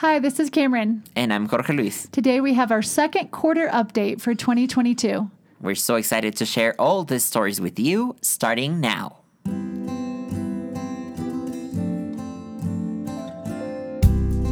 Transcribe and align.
Hi, 0.00 0.18
this 0.18 0.38
is 0.38 0.50
Cameron. 0.50 1.04
And 1.16 1.32
I'm 1.32 1.48
Jorge 1.48 1.72
Luis. 1.72 2.06
Today 2.12 2.42
we 2.42 2.52
have 2.52 2.70
our 2.70 2.82
second 2.82 3.30
quarter 3.30 3.66
update 3.68 4.20
for 4.20 4.34
2022. 4.34 5.30
We're 5.58 5.74
so 5.74 5.94
excited 5.94 6.36
to 6.36 6.44
share 6.44 6.78
all 6.78 7.02
these 7.02 7.24
stories 7.24 7.62
with 7.62 7.78
you 7.78 8.14
starting 8.20 8.78
now. 8.78 9.20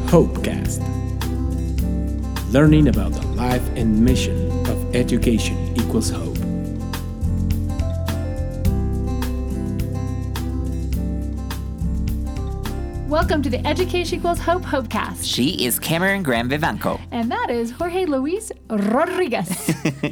Hopecast. 0.09 0.81
Learning 2.51 2.89
about 2.89 3.13
the 3.13 3.27
life 3.37 3.69
and 3.77 4.03
mission 4.03 4.51
of 4.67 4.97
education 4.97 5.77
equals 5.77 6.09
hope. 6.09 6.34
Welcome 13.25 13.43
to 13.45 13.49
the 13.49 13.67
Education 13.67 14.19
Equals 14.19 14.39
Hope 14.39 14.61
Hopecast. 14.61 15.25
She 15.25 15.65
is 15.65 15.79
Cameron 15.79 16.23
Graham 16.23 16.51
Vivanco. 16.51 17.01
And 17.11 17.33
that 17.33 17.49
is 17.49 17.71
Jorge 17.71 18.05
Luis 18.05 18.53
Rodriguez. 18.69 19.49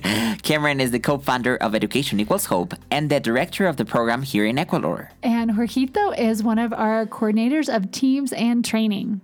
Cameron 0.43 0.81
is 0.81 0.93
the 0.93 0.99
co 0.99 1.19
founder 1.19 1.59
of 1.59 1.75
Education 1.75 2.21
Equals 2.21 2.47
Hope 2.47 2.73
and 2.91 3.11
the 3.11 3.21
director 3.21 3.67
of 3.67 3.77
the 3.77 3.85
program 3.85 4.23
here 4.23 4.47
in 4.47 4.57
Ecuador. 4.57 5.11
and 5.23 5.51
Jorgito 5.51 6.19
is 6.19 6.43
one 6.43 6.59
of 6.59 6.73
our 6.73 7.05
coordinators 7.05 7.69
of 7.69 7.91
teams 7.93 8.33
and 8.33 8.65
training. 8.65 9.21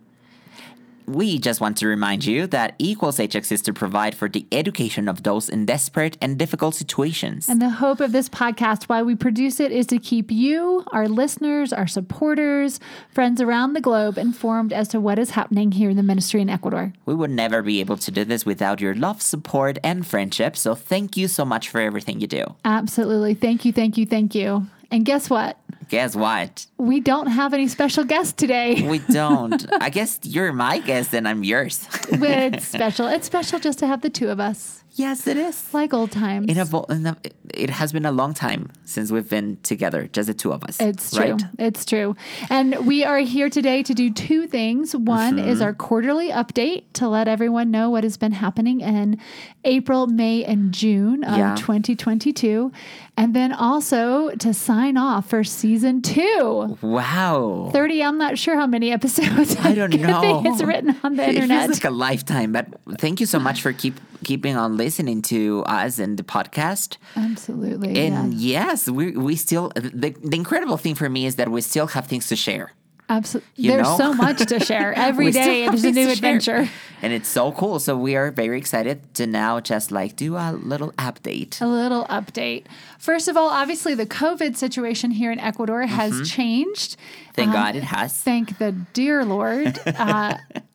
We 1.09 1.39
just 1.39 1.63
want 1.63 1.79
to 1.79 1.87
remind 1.87 2.27
you 2.27 2.47
that 2.49 2.75
Equals 2.79 3.17
HX 3.17 3.51
is 3.51 3.63
to 3.63 3.73
provide 3.73 4.15
for 4.15 4.29
the 4.29 4.47
education 4.53 5.09
of 5.09 5.23
those 5.23 5.49
in 5.49 5.65
desperate 5.65 6.19
and 6.21 6.39
difficult 6.39 6.75
situations. 6.75 7.49
And 7.49 7.63
the 7.63 7.71
hope 7.71 8.01
of 8.01 8.13
this 8.13 8.29
podcast, 8.29 8.85
while 8.85 9.07
we 9.07 9.15
produce 9.15 9.59
it, 9.59 9.73
is 9.73 9.87
to 9.87 9.99
keep 9.99 10.31
you, 10.31 10.85
our 10.93 11.09
listeners, 11.09 11.73
our 11.73 11.87
supporters, 11.87 12.79
friends 13.11 13.41
around 13.41 13.73
the 13.73 13.81
globe 13.81 14.19
informed 14.19 14.71
as 14.71 14.87
to 14.89 15.01
what 15.01 15.19
is 15.19 15.31
happening 15.31 15.73
here 15.73 15.89
in 15.89 15.97
the 15.97 16.03
ministry 16.03 16.43
in 16.43 16.51
Ecuador. 16.51 16.93
we 17.07 17.15
would 17.15 17.31
never 17.31 17.63
be 17.63 17.81
able 17.81 17.97
to 17.97 18.11
do 18.11 18.23
this 18.27 18.45
without 18.45 18.79
your 18.79 18.95
love, 18.95 19.23
support, 19.23 19.79
and 19.83 20.07
friendship. 20.07 20.59
So 20.59 20.75
thank 20.75 21.17
you 21.17 21.27
so 21.27 21.47
much 21.47 21.71
for 21.71 21.81
everything 21.81 22.21
you 22.21 22.27
do. 22.27 22.55
Absolutely. 22.67 23.33
Thank 23.33 23.65
you, 23.65 23.73
thank 23.73 23.97
you, 23.97 24.05
thank 24.05 24.35
you. 24.35 24.67
And 24.91 25.07
guess 25.07 25.29
what? 25.31 25.59
Guess 25.89 26.15
what? 26.17 26.67
We 26.77 27.01
don't 27.01 27.29
have 27.29 27.55
any 27.55 27.67
special 27.69 28.05
guests 28.05 28.33
today. 28.35 28.87
We 28.87 28.99
don't. 29.11 29.65
I 29.81 29.89
guess 29.89 30.19
you're 30.23 30.53
my 30.53 30.79
guest 30.81 31.15
and 31.15 31.27
I'm 31.27 31.43
yours. 31.45 31.87
it's 32.11 32.69
special. 32.77 33.07
It's 33.09 33.27
special 33.27 33.59
just 33.59 33.79
to 33.81 33.87
have 33.87 34.03
the 34.03 34.11
two 34.11 34.29
of 34.29 34.39
us, 34.39 34.85
yes, 34.99 35.27
it 35.27 35.37
is. 35.37 35.73
like 35.73 35.95
old 35.95 36.11
times. 36.11 36.47
In 36.51 36.59
a, 36.59 36.93
in 36.93 37.07
a, 37.07 37.17
it 37.55 37.71
has 37.71 37.93
been 37.93 38.05
a 38.05 38.13
long 38.13 38.35
time 38.35 38.71
since 38.85 39.11
we've 39.11 39.29
been 39.29 39.59
together, 39.63 40.09
just 40.13 40.27
the 40.27 40.35
two 40.35 40.53
of 40.53 40.63
us. 40.65 40.81
It's 40.81 41.11
true. 41.15 41.33
Right? 41.33 41.43
It's 41.59 41.85
true. 41.85 42.17
And 42.51 42.87
we 42.87 43.05
are 43.05 43.19
here 43.19 43.49
today 43.49 43.83
to 43.85 43.95
do 43.95 44.11
two 44.13 44.47
things. 44.47 44.95
One 44.95 45.37
Mm-hmm. 45.39 45.49
is 45.49 45.61
our 45.61 45.75
quarterly 45.75 46.31
update 46.31 46.85
to 46.95 47.09
let 47.09 47.29
everyone 47.29 47.71
know 47.71 47.91
what 47.91 48.03
has 48.05 48.17
been 48.17 48.33
happening 48.33 48.81
in 48.81 49.19
April, 49.65 50.07
May, 50.07 50.45
and 50.45 50.73
June 50.73 51.23
of 51.25 51.37
Yeah. 51.39 51.55
2022. 51.57 52.73
And 53.17 53.35
then 53.35 53.53
also 53.53 54.31
to 54.31 54.55
sign 54.55 54.97
off 54.97 55.29
for 55.31 55.43
season 55.45 56.03
two. 56.03 56.79
Wow. 56.81 57.71
30, 57.73 58.03
I'm 58.03 58.19
not 58.19 58.39
sure 58.39 58.57
how 58.57 58.67
many 58.67 58.91
episodes. 58.93 59.57
I 59.61 59.75
don't 59.81 59.93
know. 60.01 60.43
It's 60.47 60.63
written 60.63 60.97
on 61.03 61.17
the 61.17 61.25
It 61.29 61.35
internet. 61.37 61.67
feels 61.67 61.83
like 61.83 61.91
a 61.93 61.95
lifetime, 61.95 62.53
but 62.53 62.67
thank 62.99 63.21
you 63.21 63.27
so 63.27 63.39
much 63.39 63.61
for 63.63 63.73
keep 63.73 63.95
keeping 64.25 64.57
on 64.57 64.77
listening 64.77 65.23
to 65.23 65.63
us 65.67 65.99
and 65.99 66.19
the 66.19 66.23
podcast. 66.23 66.97
Absolutely. 67.17 67.97
And 68.07 68.35
yeah. 68.35 68.71
yes, 68.71 68.89
we 68.89 69.13
we 69.13 69.37
still 69.37 69.71
the, 69.75 70.11
the 70.23 70.37
incredible 70.37 70.77
thing 70.77 70.95
for 70.95 71.09
me 71.09 71.27
is 71.27 71.37
that 71.37 71.49
we 71.51 71.61
still 71.61 71.87
have 71.89 72.07
things 72.07 72.27
to 72.29 72.37
share. 72.37 72.73
Absolutely. 73.11 73.51
You 73.57 73.71
There's 73.71 73.89
know? 73.89 73.97
so 73.97 74.13
much 74.13 74.45
to 74.45 74.61
share. 74.61 74.93
Every 75.09 75.31
day 75.31 75.67
there's 75.67 75.83
a 75.83 75.93
new 75.93 76.11
adventure. 76.11 76.69
And 77.01 77.11
it's 77.15 77.27
so 77.29 77.53
cool. 77.53 77.79
So 77.79 77.97
we 77.97 78.17
are 78.17 78.31
very 78.31 78.59
excited 78.59 79.15
to 79.15 79.27
now 79.27 79.61
just 79.61 79.91
like 79.91 80.15
do 80.15 80.37
a 80.37 80.53
little 80.53 80.93
update. 80.99 81.59
A 81.63 81.67
little 81.67 82.05
update. 82.05 82.65
First 82.99 83.27
of 83.29 83.35
all, 83.39 83.49
obviously, 83.49 83.95
the 83.95 84.05
COVID 84.05 84.57
situation 84.57 85.11
here 85.11 85.33
in 85.33 85.39
Ecuador 85.41 85.87
has 85.87 86.13
Mm-hmm. 86.13 86.25
changed. 86.25 86.97
Thank 87.33 87.49
Um, 87.49 87.55
God 87.55 87.77
it 87.77 87.85
has. 87.85 88.13
Thank 88.13 88.59
the 88.59 88.73
dear 88.93 89.25
Lord. 89.25 89.79
Uh, 89.87 90.35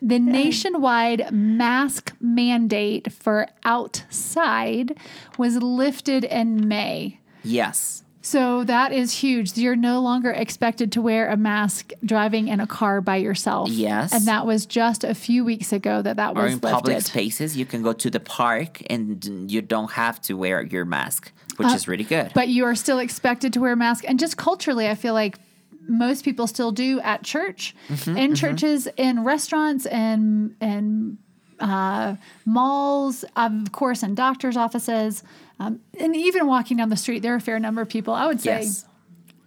the 0.00 0.18
nationwide 0.18 1.30
mask 1.32 2.14
mandate 2.20 3.12
for 3.12 3.48
outside 3.64 4.96
was 5.38 5.56
lifted 5.56 6.24
in 6.24 6.66
May. 6.68 7.20
Yes. 7.44 8.02
So 8.24 8.62
that 8.64 8.92
is 8.92 9.12
huge. 9.12 9.58
You're 9.58 9.74
no 9.74 10.00
longer 10.00 10.30
expected 10.30 10.92
to 10.92 11.02
wear 11.02 11.28
a 11.28 11.36
mask 11.36 11.92
driving 12.04 12.46
in 12.46 12.60
a 12.60 12.68
car 12.68 13.00
by 13.00 13.16
yourself. 13.16 13.68
Yes. 13.68 14.14
And 14.14 14.26
that 14.26 14.46
was 14.46 14.64
just 14.64 15.02
a 15.02 15.12
few 15.12 15.44
weeks 15.44 15.72
ago 15.72 16.02
that 16.02 16.16
that 16.16 16.36
Or 16.36 16.44
was 16.44 16.52
in 16.52 16.60
public 16.60 17.00
spaces, 17.02 17.56
you 17.56 17.66
can 17.66 17.82
go 17.82 17.92
to 17.92 18.10
the 18.10 18.20
park 18.20 18.80
and 18.88 19.50
you 19.50 19.60
don't 19.60 19.90
have 19.92 20.20
to 20.22 20.34
wear 20.34 20.62
your 20.62 20.84
mask, 20.84 21.32
which 21.56 21.72
is 21.72 21.88
really 21.88 22.04
good. 22.04 22.26
Uh, 22.26 22.30
but 22.32 22.48
you 22.48 22.64
are 22.64 22.76
still 22.76 23.00
expected 23.00 23.52
to 23.54 23.60
wear 23.60 23.72
a 23.72 23.76
mask. 23.76 24.04
And 24.06 24.20
just 24.20 24.36
culturally, 24.36 24.88
I 24.88 24.94
feel 24.94 25.14
like 25.14 25.38
most 25.88 26.24
people 26.24 26.46
still 26.46 26.72
do 26.72 27.00
at 27.00 27.22
church, 27.22 27.74
Mm-hmm, 27.88 28.16
in 28.16 28.34
churches, 28.34 28.88
in 28.96 29.24
restaurants, 29.24 29.86
and 29.86 30.54
and 30.60 31.18
uh, 31.60 32.16
malls, 32.44 33.24
of 33.36 33.72
course, 33.72 34.02
in 34.02 34.14
doctors' 34.14 34.56
offices, 34.56 35.22
um, 35.60 35.80
and 35.98 36.16
even 36.16 36.46
walking 36.46 36.76
down 36.78 36.88
the 36.88 36.96
street. 36.96 37.20
There 37.22 37.32
are 37.32 37.36
a 37.36 37.40
fair 37.40 37.58
number 37.58 37.80
of 37.80 37.88
people. 37.88 38.14
I 38.14 38.26
would 38.26 38.40
say 38.40 38.60
yes. 38.62 38.84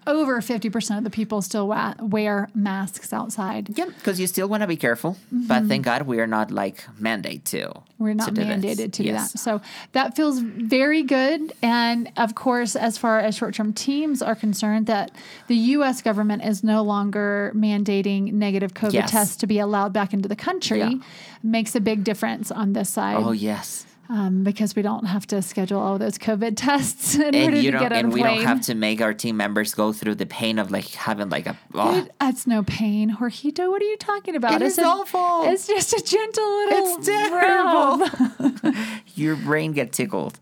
Over 0.07 0.39
fifty 0.41 0.69
percent 0.69 0.97
of 0.99 1.03
the 1.03 1.09
people 1.09 1.41
still 1.41 1.67
wa- 1.67 1.95
wear 1.99 2.49
masks 2.53 3.11
outside. 3.13 3.77
Yep, 3.77 3.89
because 3.97 4.19
you 4.19 4.27
still 4.27 4.47
want 4.47 4.61
to 4.61 4.67
be 4.67 4.75
careful. 4.77 5.17
But 5.31 5.65
thank 5.65 5.83
God 5.85 6.03
we 6.03 6.19
are 6.19 6.27
not 6.27 6.51
like 6.51 6.83
mandate 6.99 7.45
to. 7.45 7.57
Mm-hmm. 7.67 8.03
We're 8.03 8.13
not 8.13 8.35
to 8.35 8.41
mandated 8.41 8.91
to 8.93 9.03
do 9.03 9.09
Yes. 9.09 9.31
that. 9.33 9.37
So 9.39 9.61
that 9.93 10.15
feels 10.15 10.39
very 10.39 11.01
good. 11.03 11.53
And 11.61 12.11
of 12.17 12.35
course, 12.35 12.75
as 12.75 12.97
far 12.97 13.19
as 13.19 13.35
short 13.35 13.53
term 13.55 13.73
teams 13.73 14.21
are 14.21 14.35
concerned, 14.35 14.85
that 14.87 15.11
the 15.47 15.55
US 15.77 16.01
government 16.01 16.43
is 16.43 16.63
no 16.63 16.83
longer 16.83 17.51
mandating 17.55 18.33
negative 18.33 18.73
COVID 18.73 18.93
Yes. 18.93 19.11
tests 19.11 19.35
to 19.37 19.47
be 19.47 19.59
allowed 19.59 19.93
back 19.93 20.13
into 20.13 20.27
the 20.27 20.35
country 20.35 20.79
Yeah. 20.79 20.93
makes 21.41 21.75
a 21.75 21.79
big 21.79 22.03
difference 22.03 22.51
on 22.51 22.73
this 22.73 22.89
side 22.89 23.17
Oh 23.17 23.31
yes. 23.31 23.84
Um, 24.09 24.43
because 24.43 24.75
we 24.75 24.81
don't 24.81 25.05
have 25.05 25.25
to 25.27 25.41
schedule 25.41 25.79
all 25.79 25.97
those 25.97 26.17
COVID 26.17 26.53
tests 26.57 27.15
in 27.15 27.21
order 27.23 27.37
And 27.37 27.57
you 27.57 27.71
to 27.71 27.77
don't 27.77 27.81
get 27.81 27.91
on 27.93 27.97
and 27.97 28.13
we 28.13 28.21
plane. 28.21 28.37
don't 28.37 28.45
have 28.45 28.61
to 28.61 28.75
make 28.75 29.01
our 29.01 29.13
team 29.13 29.37
members 29.37 29.73
go 29.73 29.91
through 29.93 30.15
the 30.15 30.25
pain 30.25 30.59
of 30.59 30.71
like 30.71 30.87
having 30.89 31.29
like 31.29 31.47
a 31.47 31.57
oh, 31.73 31.99
It- 31.99 32.11
That's 32.19 32.45
no 32.47 32.63
pain, 32.63 33.15
Jorgito. 33.19 33.69
What 33.69 33.81
are 33.81 33.85
you 33.85 33.97
talking 33.97 34.35
about? 34.35 34.61
It 34.61 34.65
It's 34.65 34.77
is 34.77 34.85
awful. 34.85 35.43
It's 35.51 35.67
just 35.67 35.93
a 35.93 36.01
gentle 36.03 36.55
little. 36.57 36.97
it's 36.97 37.07
terrible. 37.07 38.73
your 39.15 39.35
brain 39.35 39.71
get 39.71 39.91
tickled. 39.91 40.39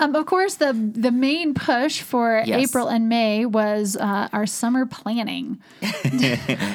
Um, 0.00 0.14
of 0.14 0.26
course, 0.26 0.56
the 0.56 0.72
the 0.72 1.10
main 1.10 1.54
push 1.54 2.00
for 2.02 2.42
Yes. 2.46 2.68
April 2.70 2.88
and 2.88 3.08
May 3.08 3.44
was 3.46 3.96
uh, 3.96 4.28
our 4.32 4.46
summer 4.46 4.86
planning. 4.86 5.58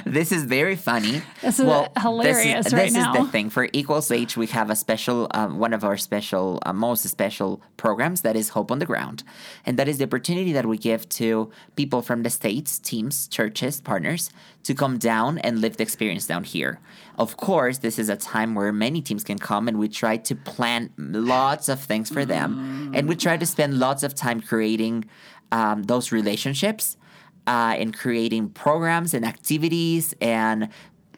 This 0.05 0.31
is 0.31 0.43
very 0.45 0.75
funny. 0.75 1.21
This 1.41 1.59
is 1.59 1.65
hilarious 2.01 2.65
this 2.65 2.67
is, 2.67 2.73
right 2.73 2.83
this 2.85 2.93
now. 2.93 3.13
is 3.13 3.25
the 3.25 3.31
thing. 3.31 3.49
For 3.49 3.67
Equals 3.73 4.11
H, 4.11 4.37
we 4.37 4.47
have 4.47 4.69
a 4.69 4.75
special, 4.75 5.27
um, 5.31 5.57
one 5.57 5.73
of 5.73 5.83
our 5.83 5.97
special, 5.97 6.59
uh, 6.65 6.73
most 6.73 7.03
special 7.07 7.61
programs 7.77 8.21
that 8.21 8.35
is 8.35 8.49
Hope 8.49 8.71
on 8.71 8.79
the 8.79 8.85
Ground. 8.85 9.23
And 9.65 9.77
that 9.79 9.87
is 9.87 9.97
the 9.97 10.03
opportunity 10.05 10.51
that 10.53 10.65
we 10.65 10.77
give 10.77 11.07
to 11.19 11.49
people 11.75 12.01
from 12.01 12.23
the 12.23 12.29
states, 12.29 12.77
teams, 12.79 13.27
churches, 13.27 13.81
partners, 13.81 14.29
to 14.63 14.73
come 14.73 14.97
down 14.97 15.37
and 15.39 15.59
live 15.59 15.77
the 15.77 15.83
experience 15.83 16.25
down 16.25 16.43
here. 16.43 16.79
Of 17.17 17.37
course, 17.37 17.79
this 17.79 17.99
is 17.99 18.09
a 18.09 18.15
time 18.15 18.55
where 18.55 18.71
many 18.71 19.01
teams 19.01 19.23
can 19.23 19.37
come 19.37 19.67
and 19.67 19.77
we 19.77 19.89
try 19.89 20.17
to 20.17 20.35
plan 20.35 20.89
lots 20.97 21.69
of 21.69 21.79
things 21.79 22.09
for 22.09 22.25
them. 22.25 22.91
And 22.95 23.07
we 23.07 23.15
try 23.15 23.37
to 23.37 23.45
spend 23.45 23.77
lots 23.77 24.03
of 24.03 24.15
time 24.15 24.41
creating 24.41 25.05
um, 25.51 25.83
those 25.83 26.11
relationships 26.11 26.97
uh, 27.45 27.75
and 27.77 27.93
creating 27.95 28.49
programs 28.49 29.13
and 29.13 29.25
activities 29.25 30.15
and 30.21 30.69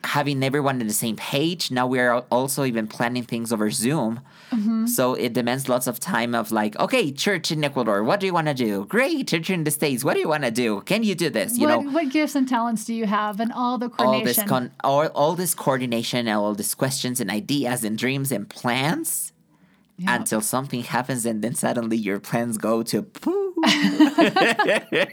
having 0.05 0.43
everyone 0.43 0.79
on 0.81 0.87
the 0.87 0.93
same 0.93 1.16
page. 1.16 1.72
Now 1.72 1.87
we 1.87 1.99
are 1.99 2.19
also 2.31 2.63
even 2.63 2.87
planning 2.87 3.23
things 3.23 3.52
over 3.52 3.69
Zoom. 3.72 4.22
Mm-hmm. 4.52 4.85
So 4.87 5.13
it 5.16 5.34
demands 5.34 5.67
lots 5.67 5.87
of 5.87 5.99
time 5.99 6.35
of 6.35 6.52
like, 6.52 6.78
okay, 6.79 7.11
church 7.11 7.52
in 7.52 7.63
Ecuador, 7.63 8.03
what 8.03 8.19
do 8.19 8.25
you 8.25 8.34
want 8.34 8.47
to 8.47 8.53
do? 8.53 8.85
Great, 8.85 9.28
church 9.28 9.49
in 9.49 9.63
the 9.63 9.72
States, 9.72 10.03
what 10.03 10.13
do 10.13 10.19
you 10.19 10.29
want 10.29 10.43
to 10.43 10.52
do? 10.52 10.81
Can 10.81 11.03
you 11.03 11.16
do 11.16 11.29
this? 11.29 11.57
You 11.57 11.67
what, 11.67 11.81
know, 11.84 11.91
what 11.91 12.09
gifts 12.09 12.35
and 12.35 12.47
talents 12.47 12.85
do 12.85 12.93
you 12.93 13.05
have, 13.05 13.40
and 13.40 13.52
all 13.52 13.78
the 13.78 13.90
all 13.99 14.22
this 14.23 14.37
coordination? 14.37 14.47
con- 14.47 14.72
all, 14.84 15.07
all 15.07 15.35
this 15.35 15.53
coordination 15.55 16.28
and 16.28 16.37
all 16.37 16.53
these 16.53 16.75
questions 16.75 17.19
and 17.19 17.29
ideas 17.29 17.84
and 17.84 17.97
dreams 17.97 18.31
and 18.31 18.47
plans 18.49 19.34
Yeah. 19.97 20.16
until 20.16 20.41
something 20.41 20.84
happens 20.84 21.25
and 21.25 21.41
then 21.43 21.55
suddenly 21.55 21.97
your 21.97 22.19
plans 22.19 22.58
go 22.58 22.84
to 22.84 23.01
poo. 23.01 23.45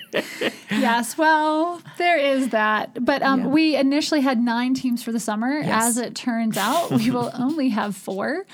yes, 0.70 1.16
well, 1.18 1.80
there 1.98 2.18
is 2.18 2.50
that. 2.50 3.04
But 3.04 3.22
um, 3.22 3.40
Yeah. 3.40 3.46
we 3.48 3.76
initially 3.76 4.20
had 4.20 4.40
nine 4.40 4.74
teams 4.74 5.02
for 5.02 5.12
the 5.12 5.20
summer. 5.20 5.60
Yes. 5.60 5.84
As 5.84 5.98
it 5.98 6.14
turns 6.14 6.56
out, 6.56 6.90
we 6.90 7.10
will 7.10 7.30
only 7.38 7.70
have 7.70 7.96
four. 7.96 8.44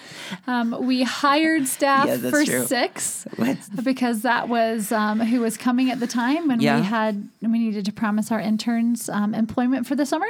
Um, 0.47 0.77
we 0.87 1.03
hired 1.03 1.67
staff 1.67 2.07
Yeah, 2.09 2.31
for 2.31 2.45
true. 2.45 2.67
six 2.67 3.27
What? 3.37 3.59
because 3.83 4.23
that 4.23 4.49
was 4.49 4.93
um, 4.93 5.21
who 5.21 5.41
was 5.41 5.57
coming 5.57 5.91
at 5.91 6.01
the 6.01 6.07
time 6.07 6.51
and 6.51 6.63
Yeah. 6.63 6.81
we 6.81 6.87
had 6.87 7.29
we 7.43 7.59
needed 7.59 7.85
to 7.87 7.93
promise 7.93 8.31
our 8.31 8.41
interns 8.41 9.09
um, 9.09 9.35
employment 9.35 9.87
for 9.87 9.95
the 9.95 10.07
summer. 10.07 10.29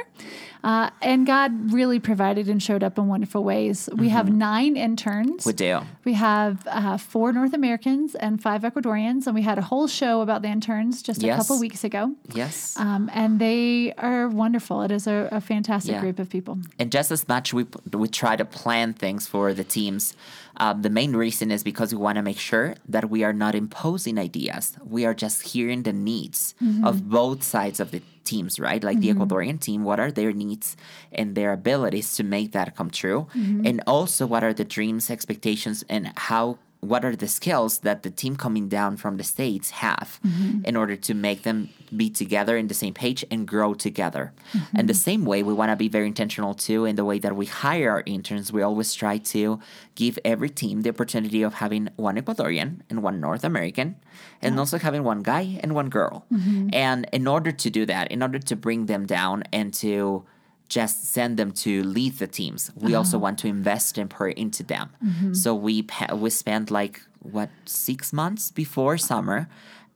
Uh, 0.63 0.89
and 1.01 1.25
God 1.25 1.71
really 1.71 1.99
provided 1.99 2.49
and 2.49 2.61
showed 2.61 2.83
up 2.83 2.97
in 2.97 3.07
wonderful 3.07 3.43
ways. 3.43 3.87
We 3.95 4.09
have 4.09 4.31
nine 4.31 4.75
interns. 4.75 5.45
Mm-hmm. 5.45 5.49
We 5.49 5.53
do. 5.53 5.79
We 6.03 6.13
have 6.13 6.67
uh, 6.67 6.97
four 6.97 7.31
North 7.31 7.53
Americans 7.53 8.13
and 8.15 8.41
five 8.41 8.63
Ecuadorians, 8.63 9.25
and 9.25 9.33
we 9.35 9.41
had 9.41 9.57
a 9.57 9.61
whole 9.61 9.87
show 9.87 10.21
about 10.21 10.41
the 10.41 10.49
interns 10.49 11.01
just 11.01 11.23
a 11.23 11.27
couple 11.35 11.59
weeks 11.59 11.83
ago. 11.83 12.13
Yes. 12.33 12.75
Um, 12.77 13.09
and 13.13 13.39
they 13.39 13.93
are 13.97 14.27
wonderful. 14.27 14.81
It 14.81 14.91
is 14.91 15.07
a, 15.07 15.29
a 15.31 15.39
fantastic 15.41 15.93
Yeah. 15.93 16.01
group 16.01 16.19
of 16.19 16.29
people. 16.29 16.57
and 16.77 16.91
just 16.91 17.09
as 17.11 17.27
much 17.27 17.53
we 17.53 17.65
we 17.93 18.07
try 18.07 18.35
to 18.35 18.45
plan 18.45 18.93
things 18.93 19.27
for 19.27 19.53
the 19.53 19.63
teams. 19.63 20.13
Um, 20.57 20.81
the 20.81 20.89
main 20.89 21.15
reason 21.15 21.51
is 21.51 21.63
because 21.63 21.93
we 21.95 22.01
want 22.01 22.17
to 22.17 22.21
make 22.21 22.37
sure 22.37 22.75
that 22.89 23.09
we 23.09 23.23
are 23.23 23.31
not 23.31 23.55
imposing 23.55 24.17
ideas. 24.19 24.75
We 24.83 25.05
are 25.05 25.13
just 25.13 25.37
hearing 25.53 25.83
the 25.83 25.93
needs 25.93 26.53
of 26.83 27.07
both 27.09 27.43
sides 27.43 27.79
of 27.79 27.91
the 27.91 28.01
teams, 28.31 28.59
right? 28.59 28.81
Like 28.83 28.99
the 28.99 29.09
mm-hmm. 29.09 29.21
Ecuadorian 29.21 29.59
team, 29.59 29.79
what 29.89 29.99
are 29.99 30.11
their 30.11 30.31
needs 30.31 30.77
and 31.11 31.27
their 31.37 31.51
abilities 31.59 32.15
to 32.17 32.23
make 32.23 32.49
that 32.53 32.75
come 32.77 32.89
true, 33.01 33.27
mm-hmm. 33.33 33.65
and 33.67 33.77
also 33.95 34.21
what 34.31 34.43
are 34.43 34.53
the 34.53 34.67
dreams, 34.77 35.09
expectations, 35.09 35.83
and 35.89 36.03
how 36.29 36.59
what 36.81 37.03
are 37.03 37.15
the 37.15 37.27
skills 37.27 37.79
that 37.79 38.03
the 38.03 38.09
team 38.09 38.37
coming 38.37 38.69
down 38.69 38.95
from 38.95 39.17
the 39.17 39.23
states 39.23 39.69
have 39.71 40.19
mm-hmm. 40.25 40.63
in 40.63 40.77
order 40.77 40.95
to 40.95 41.13
make 41.13 41.43
them 41.43 41.69
be 41.95 42.09
together 42.09 42.55
in 42.55 42.67
the 42.67 42.73
same 42.73 42.93
page 42.93 43.25
and 43.29 43.45
grow 43.45 43.73
together? 43.73 44.31
Mm-hmm. 44.53 44.77
And 44.77 44.89
the 44.89 44.93
same 44.93 45.25
way 45.25 45.43
we 45.43 45.53
want 45.53 45.71
to 45.71 45.75
be 45.75 45.89
very 45.89 46.07
intentional 46.07 46.53
too 46.53 46.85
in 46.85 46.95
the 46.95 47.03
way 47.03 47.19
that 47.19 47.35
we 47.35 47.47
hire 47.47 47.91
our 47.91 48.03
interns. 48.05 48.53
We 48.53 48.61
always 48.61 48.93
try 48.93 49.17
to 49.17 49.59
give 49.95 50.17
every 50.23 50.49
team 50.49 50.83
the 50.83 50.89
opportunity 50.89 51.41
of 51.41 51.55
having 51.55 51.89
one 51.97 52.15
ecuadorian 52.15 52.79
and 52.89 53.03
one 53.03 53.19
north 53.19 53.43
american 53.43 53.95
and 54.41 54.57
also 54.57 54.77
having 54.77 55.03
one 55.03 55.21
guy 55.21 55.59
and 55.61 55.75
one 55.75 55.89
girl. 55.89 56.25
Mm-hmm. 56.31 56.69
And 56.71 57.07
in 57.11 57.27
order 57.27 57.51
to 57.51 57.69
do 57.69 57.85
that 57.87 58.09
in 58.09 58.23
order 58.23 58.39
to 58.39 58.55
bring 58.55 58.85
them 58.85 59.05
down 59.05 59.43
and 59.51 59.73
to 59.75 60.23
just 60.69 61.05
send 61.11 61.37
them 61.37 61.51
to 61.51 61.83
lead 61.83 62.13
the 62.19 62.27
teams. 62.27 62.71
We 62.75 62.93
also 62.95 63.17
want 63.17 63.39
to 63.39 63.47
invest 63.47 63.97
and 63.97 64.09
pour 64.09 64.29
into 64.29 64.63
them. 64.63 64.89
So 65.33 65.53
we 65.55 65.81
pa- 65.83 66.15
we 66.15 66.29
spent 66.29 66.69
like 66.71 67.01
what 67.21 67.49
six 67.65 68.13
months 68.13 68.51
before 68.51 68.97
summer. 68.97 69.47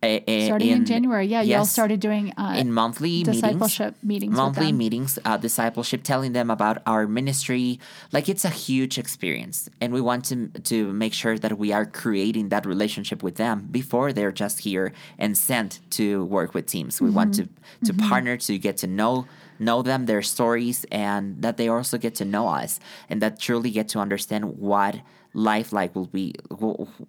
Starting 0.04 0.68
in, 0.70 0.86
January, 0.86 1.25
yeah, 1.28 1.42
y'all 1.44 1.64
started 1.66 2.02
doing 2.02 2.34
uh, 2.38 2.56
in 2.58 2.74
monthly 2.74 3.24
discipleship 3.24 3.96
meetings 4.04 4.31
with 4.31 4.38
monthly 4.38 4.74
meetings, 4.74 5.18
uh, 5.24 5.38
discipleship, 5.38 6.04
telling 6.04 6.34
them 6.34 6.50
about 6.52 6.80
our 6.86 7.08
ministry. 7.08 7.80
Like 8.12 8.28
it's 8.28 8.44
a 8.44 8.50
huge 8.50 8.98
experience, 8.98 9.69
and 9.80 9.94
we 9.94 10.02
want 10.02 10.26
to 10.26 10.48
to 10.72 10.92
make 10.92 11.14
sure 11.14 11.40
that 11.40 11.58
we 11.58 11.72
are 11.72 11.86
creating 11.86 12.50
that 12.50 12.66
relationship 12.66 13.24
with 13.24 13.36
them 13.36 13.69
before 13.72 14.12
they're 14.12 14.34
just 14.34 14.60
here 14.68 14.92
and 15.18 15.38
sent 15.38 15.80
to 15.92 16.26
work 16.26 16.54
with 16.54 16.66
teams. 16.66 17.00
We 17.02 17.10
want 17.10 17.36
to 17.36 17.44
Mm-hmm. 17.44 17.86
to 17.98 18.08
partner 18.10 18.36
to 18.38 18.58
get 18.58 18.76
to 18.84 18.88
know 18.88 19.26
know 19.60 19.82
them, 19.82 20.06
their 20.06 20.22
stories, 20.22 20.86
and 20.92 21.42
that 21.42 21.58
they 21.58 21.68
also 21.68 21.98
get 21.98 22.16
to 22.16 22.26
know 22.26 22.48
us, 22.48 22.80
and 23.10 23.22
that 23.22 23.40
truly 23.40 23.72
get 23.72 23.88
to 23.90 24.00
understand 24.00 24.58
what 24.58 25.02
life 25.34 25.74
like 25.74 25.96
will 25.96 26.08
be. 26.08 26.36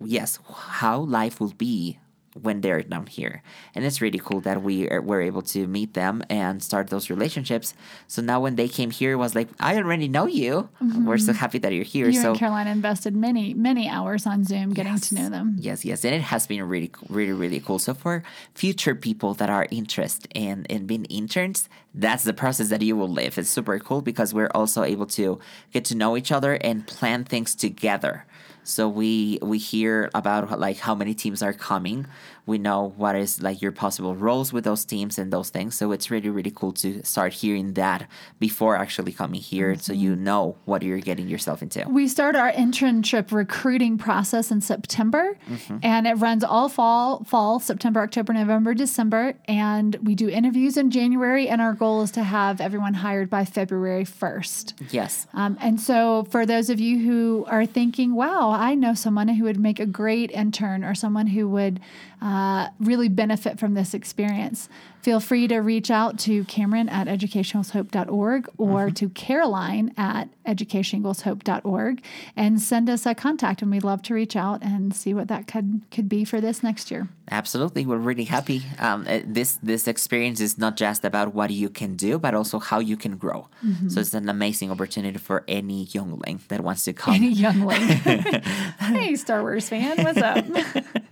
Yes, 0.02 0.38
how 0.48 1.00
life 1.00 1.40
will 1.40 1.54
be 1.54 1.98
when 2.34 2.60
they're 2.60 2.82
down 2.82 3.06
here. 3.06 3.42
And 3.74 3.84
it's 3.84 4.00
really 4.00 4.18
cool 4.18 4.40
that 4.40 4.62
we 4.62 4.88
are, 4.88 5.00
were 5.00 5.22
able 5.22 5.42
to 5.42 5.66
meet 5.66 5.94
them 5.94 6.22
and 6.28 6.62
start 6.62 6.90
those 6.90 7.08
relationships. 7.08 7.74
So 8.06 8.22
now 8.22 8.40
when 8.40 8.56
they 8.56 8.68
came 8.68 8.90
here, 8.90 9.12
it 9.12 9.16
was 9.16 9.34
like, 9.34 9.48
I 9.60 9.76
already 9.76 10.08
know 10.08 10.26
you. 10.26 10.68
We're 10.80 11.18
so 11.18 11.32
happy 11.32 11.58
that 11.58 11.72
you're 11.72 11.84
here. 11.84 12.06
Mm-hmm. 12.06 12.14
You 12.14 12.22
so 12.22 12.30
and 12.30 12.38
Carolina 12.38 12.70
invested 12.70 13.14
many, 13.14 13.54
many 13.54 13.88
hours 13.88 14.26
on 14.26 14.44
Zoom 14.44 14.74
getting 14.74 14.98
to 14.98 15.14
know 15.14 15.28
them. 15.28 15.56
Yes, 15.58 15.84
yes, 15.84 16.04
and 16.04 16.14
it 16.14 16.22
has 16.22 16.46
been 16.46 16.62
really, 16.64 16.90
really, 17.08 17.32
really 17.32 17.60
cool. 17.60 17.78
So 17.78 17.94
for 17.94 18.22
future 18.54 18.94
people 18.94 19.34
that 19.34 19.50
are 19.50 19.66
interested 19.70 20.30
in 20.34 20.64
in 20.66 20.86
being 20.86 21.04
interns, 21.06 21.68
that's 21.94 22.24
the 22.24 22.32
process 22.32 22.68
that 22.70 22.82
you 22.82 22.96
will 22.96 23.08
live. 23.08 23.38
It's 23.38 23.48
super 23.48 23.78
cool 23.78 24.02
because 24.02 24.34
we're 24.34 24.50
also 24.54 24.82
able 24.82 25.06
to 25.06 25.38
get 25.72 25.84
to 25.86 25.94
know 25.94 26.16
each 26.16 26.32
other 26.32 26.54
and 26.54 26.86
plan 26.86 27.24
things 27.24 27.54
together. 27.54 28.26
So 28.64 28.88
we 28.88 29.38
we 29.42 29.58
hear 29.58 30.10
about 30.14 30.58
like 30.58 30.78
how 30.78 30.94
many 30.94 31.14
teams 31.14 31.42
are 31.42 31.52
coming. 31.52 32.06
We 32.46 32.58
know 32.58 32.92
what 32.96 33.16
is 33.16 33.42
like 33.42 33.62
your 33.62 33.72
possible 33.72 34.14
roles 34.14 34.52
with 34.52 34.64
those 34.64 34.84
teams 34.84 35.18
and 35.18 35.32
those 35.32 35.50
things. 35.50 35.74
So 35.74 35.92
it's 35.92 36.10
really 36.10 36.28
really 36.28 36.50
cool 36.50 36.72
to 36.72 37.02
start 37.04 37.32
hearing 37.32 37.74
that 37.74 38.08
before 38.38 38.76
actually 38.76 39.12
coming 39.12 39.40
here, 39.40 39.76
so 39.76 39.92
you 39.92 40.16
know 40.16 40.56
what 40.64 40.82
you're 40.82 40.98
getting 40.98 41.28
yourself 41.28 41.62
into. 41.62 41.84
We 41.88 42.08
start 42.08 42.36
our 42.36 42.52
internship 42.52 43.32
recruiting 43.32 43.98
process 43.98 44.50
in 44.50 44.60
September, 44.60 45.36
and 45.82 46.06
it 46.06 46.14
runs 46.14 46.44
all 46.44 46.68
fall, 46.68 47.24
fall, 47.24 47.60
September, 47.60 48.02
October, 48.02 48.32
November, 48.32 48.74
December, 48.74 49.34
and 49.46 49.96
we 50.02 50.14
do 50.14 50.28
interviews 50.28 50.76
in 50.76 50.90
January. 50.90 51.48
And 51.48 51.60
our 51.60 51.72
goal 51.72 52.02
is 52.02 52.10
to 52.12 52.22
have 52.22 52.60
everyone 52.60 52.94
hired 52.94 53.30
by 53.30 53.44
February 53.44 54.04
first. 54.04 54.74
Yes. 54.90 55.26
Um, 55.34 55.56
and 55.60 55.80
so, 55.80 56.24
for 56.30 56.46
those 56.46 56.70
of 56.70 56.80
you 56.80 56.98
who 56.98 57.44
are 57.48 57.66
thinking, 57.66 58.14
wow, 58.14 58.50
I 58.50 58.74
know 58.74 58.94
someone 58.94 59.28
who 59.28 59.44
would 59.44 59.58
make 59.58 59.80
a 59.80 59.86
great 59.86 60.30
intern 60.30 60.84
or 60.84 60.94
someone 60.94 61.28
who 61.28 61.48
would 61.48 61.80
uh, 62.24 62.68
really 62.80 63.08
benefit 63.08 63.58
from 63.58 63.74
this 63.74 63.92
experience, 63.92 64.70
feel 65.02 65.20
free 65.20 65.46
to 65.46 65.58
reach 65.58 65.90
out 65.90 66.18
to 66.18 66.42
Cameron 66.44 66.88
at 66.88 67.06
educationequalshope.org 67.06 68.48
or 68.56 68.90
to 68.90 69.10
Caroline 69.10 69.92
at 69.98 70.30
educationequalshope.org 70.46 72.02
and 72.34 72.62
send 72.62 72.88
us 72.88 73.04
a 73.04 73.14
contact. 73.14 73.60
And 73.60 73.70
we'd 73.70 73.84
love 73.84 74.00
to 74.04 74.14
reach 74.14 74.36
out 74.36 74.62
and 74.62 74.96
see 74.96 75.12
what 75.12 75.28
that 75.28 75.46
could, 75.46 75.82
could 75.90 76.08
be 76.08 76.24
for 76.24 76.40
this 76.40 76.62
next 76.62 76.90
year. 76.90 77.08
Absolutely, 77.30 77.84
we're 77.84 77.98
really 77.98 78.24
happy. 78.24 78.62
Um, 78.78 79.06
uh, 79.08 79.20
this 79.24 79.58
this 79.62 79.88
experience 79.88 80.40
is 80.40 80.58
not 80.58 80.76
just 80.76 81.04
about 81.04 81.34
what 81.34 81.50
you 81.50 81.70
can 81.70 81.96
do, 81.96 82.18
but 82.18 82.34
also 82.34 82.58
how 82.58 82.80
you 82.80 82.98
can 82.98 83.16
grow. 83.16 83.48
So 83.88 84.00
it's 84.00 84.12
an 84.12 84.28
amazing 84.28 84.70
opportunity 84.70 85.16
for 85.16 85.42
any 85.48 85.84
youngling 85.84 86.40
that 86.48 86.60
wants 86.60 86.84
to 86.84 86.92
come. 87.02 87.14
Any 87.14 87.30
youngling. 87.30 87.80
hey, 88.78 89.16
Star 89.16 89.40
Wars 89.40 89.68
fan, 89.70 90.04
what's 90.04 90.18
up? 90.18 90.44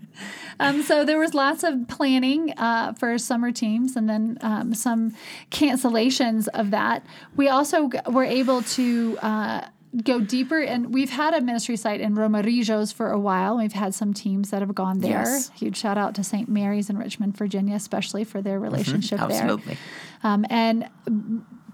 um, 0.60 0.82
so 0.82 1.04
there 1.04 1.18
was 1.18 1.34
lots 1.34 1.62
of 1.64 1.88
planning 1.88 2.52
uh, 2.56 2.92
for 2.94 3.16
summer 3.18 3.52
teams, 3.52 3.96
and 3.96 4.08
then 4.08 4.38
um, 4.40 4.74
some 4.74 5.14
cancellations 5.50 6.48
of 6.54 6.70
that. 6.70 7.04
We 7.36 7.48
also 7.48 7.90
were 8.10 8.24
able 8.24 8.62
to. 8.62 9.18
Uh, 9.20 9.66
Go 10.04 10.22
deeper, 10.22 10.58
and 10.58 10.94
we've 10.94 11.10
had 11.10 11.34
a 11.34 11.42
ministry 11.42 11.76
site 11.76 12.00
in 12.00 12.14
Romerillos 12.14 12.94
for 12.94 13.10
a 13.10 13.20
while. 13.20 13.58
We've 13.58 13.74
had 13.74 13.94
some 13.94 14.14
teams 14.14 14.48
that 14.48 14.62
have 14.62 14.74
gone 14.74 15.00
there. 15.00 15.24
Yes. 15.24 15.50
Huge 15.50 15.76
shout 15.76 15.98
out 15.98 16.14
to 16.14 16.24
St. 16.24 16.48
Mary's 16.48 16.88
in 16.88 16.96
Richmond, 16.96 17.36
Virginia, 17.36 17.74
especially 17.74 18.24
for 18.24 18.40
their 18.40 18.58
relationship 18.58 19.18
there. 19.18 19.30
Absolutely. 19.30 19.76
Um, 20.22 20.46
and 20.48 20.88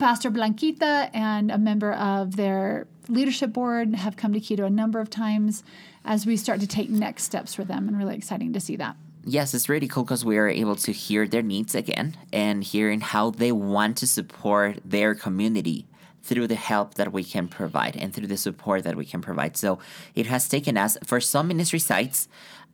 Pastor 0.01 0.31
Blanquita 0.31 1.11
and 1.15 1.53
a 1.53 1.59
member 1.59 1.93
of 1.93 2.35
their 2.35 2.89
leadership 3.09 3.53
board 3.53 3.95
have 3.95 4.17
come 4.17 4.33
to 4.33 4.41
Quito 4.41 4.65
a 4.65 4.71
number 4.71 5.01
of 5.01 5.11
times 5.11 5.63
as 6.09 6.25
we 6.25 6.39
start 6.39 6.59
to 6.59 6.67
take 6.67 6.89
next 6.89 7.25
steps 7.25 7.55
for 7.55 7.65
them, 7.65 7.87
and 7.87 7.97
really 7.97 8.17
exciting 8.17 8.55
to 8.55 8.59
see 8.59 8.77
that. 8.77 8.97
Yes, 9.25 9.53
it's 9.53 9.69
really 9.69 9.87
cool 9.87 10.05
because 10.05 10.25
we 10.25 10.39
are 10.39 10.49
able 10.49 10.75
to 10.77 10.91
hear 10.91 11.29
their 11.29 11.43
needs 11.43 11.75
again 11.75 12.17
and 12.33 12.65
hearing 12.65 13.03
how 13.03 13.31
they 13.31 13.53
want 13.53 13.99
to 13.99 14.07
support 14.07 14.81
their 14.83 15.15
community 15.15 15.87
through 16.23 16.47
the 16.47 16.55
help 16.55 16.95
that 16.95 17.13
we 17.13 17.23
can 17.23 17.47
provide 17.47 17.95
and 17.95 18.15
through 18.15 18.27
the 18.27 18.39
support 18.39 18.85
that 18.85 18.97
we 18.97 19.05
can 19.05 19.21
provide. 19.21 19.57
So 19.59 19.79
it 20.15 20.27
has 20.27 20.49
taken 20.49 20.79
us, 20.79 20.97
for 21.05 21.21
some 21.21 21.49
ministry 21.49 21.79
sites, 21.79 22.27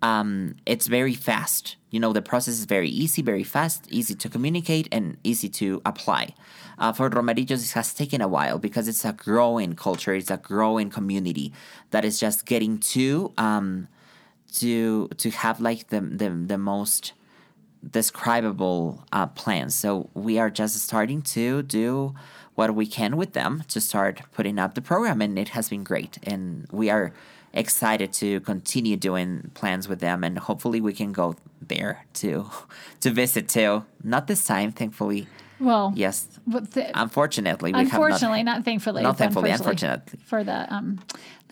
um, 0.03 0.57
it's 0.67 0.87
very 0.87 1.15
fast. 1.15 1.77
You 1.91 2.01
know, 2.01 2.13
the 2.13 2.23
process 2.23 2.55
is 2.55 2.65
very 2.65 2.89
easy, 2.89 3.23
very 3.23 3.45
fast, 3.45 3.87
easy 3.91 4.15
to 4.15 4.29
communicate, 4.29 4.89
and 4.91 5.17
easy 5.25 5.49
to 5.51 5.81
apply. 5.87 6.35
Uh, 6.79 6.93
for 6.93 7.09
Romerillos, 7.09 7.65
it 7.65 7.73
has 7.73 7.95
taken 7.95 8.21
a 8.21 8.29
while 8.29 8.59
because 8.59 8.89
it's 8.89 9.05
a 9.05 9.13
growing 9.13 9.77
culture, 9.77 10.15
it's 10.15 10.31
a 10.31 10.37
growing 10.37 10.91
community 10.91 11.53
that 11.91 12.05
is 12.05 12.19
just 12.19 12.47
getting 12.47 12.79
to. 12.79 13.33
Um, 13.39 13.89
to 14.55 15.09
to 15.17 15.31
have 15.31 15.61
like 15.61 15.89
the 15.89 16.01
the, 16.01 16.31
the 16.31 16.59
most 16.59 17.13
describable 17.91 19.05
uh, 19.13 19.27
plans. 19.27 19.75
So 19.75 20.09
we 20.15 20.39
are 20.39 20.49
just 20.49 20.79
starting 20.81 21.21
to 21.23 21.63
do 21.63 22.15
what 22.55 22.75
we 22.75 22.87
can 22.87 23.17
with 23.17 23.33
them 23.33 23.65
to 23.69 23.81
start 23.81 24.23
putting 24.33 24.59
up 24.59 24.75
the 24.75 24.81
program, 24.81 25.21
and 25.21 25.39
it 25.39 25.51
has 25.51 25.69
been 25.69 25.85
great. 25.85 26.19
And 26.23 26.67
we 26.71 26.89
are 26.89 27.13
excited 27.55 28.13
to 28.15 28.41
continue 28.41 28.97
doing 28.97 29.51
plans 29.55 29.89
with 29.89 30.01
them, 30.01 30.23
and 30.25 30.39
hopefully 30.39 30.81
we 30.81 30.93
can 30.93 31.13
go 31.13 31.37
there 31.67 32.05
to 32.15 32.51
to 33.01 33.11
visit 33.11 33.49
too. 33.49 33.85
Not 34.03 34.27
this 34.27 34.45
time, 34.45 34.73
thankfully. 34.73 35.27
Well, 35.61 35.93
Yes, 35.95 36.27
the, 36.47 36.91
unfortunately, 37.01 37.73
we 37.73 37.81
unfortunately, 37.81 38.39
have 38.39 38.45
not. 38.45 38.57
not, 38.57 38.65
thankfully, 38.65 39.03
Not 39.03 39.17
thankfully, 39.17 39.51
unfortunately, 39.51 40.03
unfortunately. 40.19 40.27
for 40.27 40.43
the 40.45 40.75
um, 40.75 40.99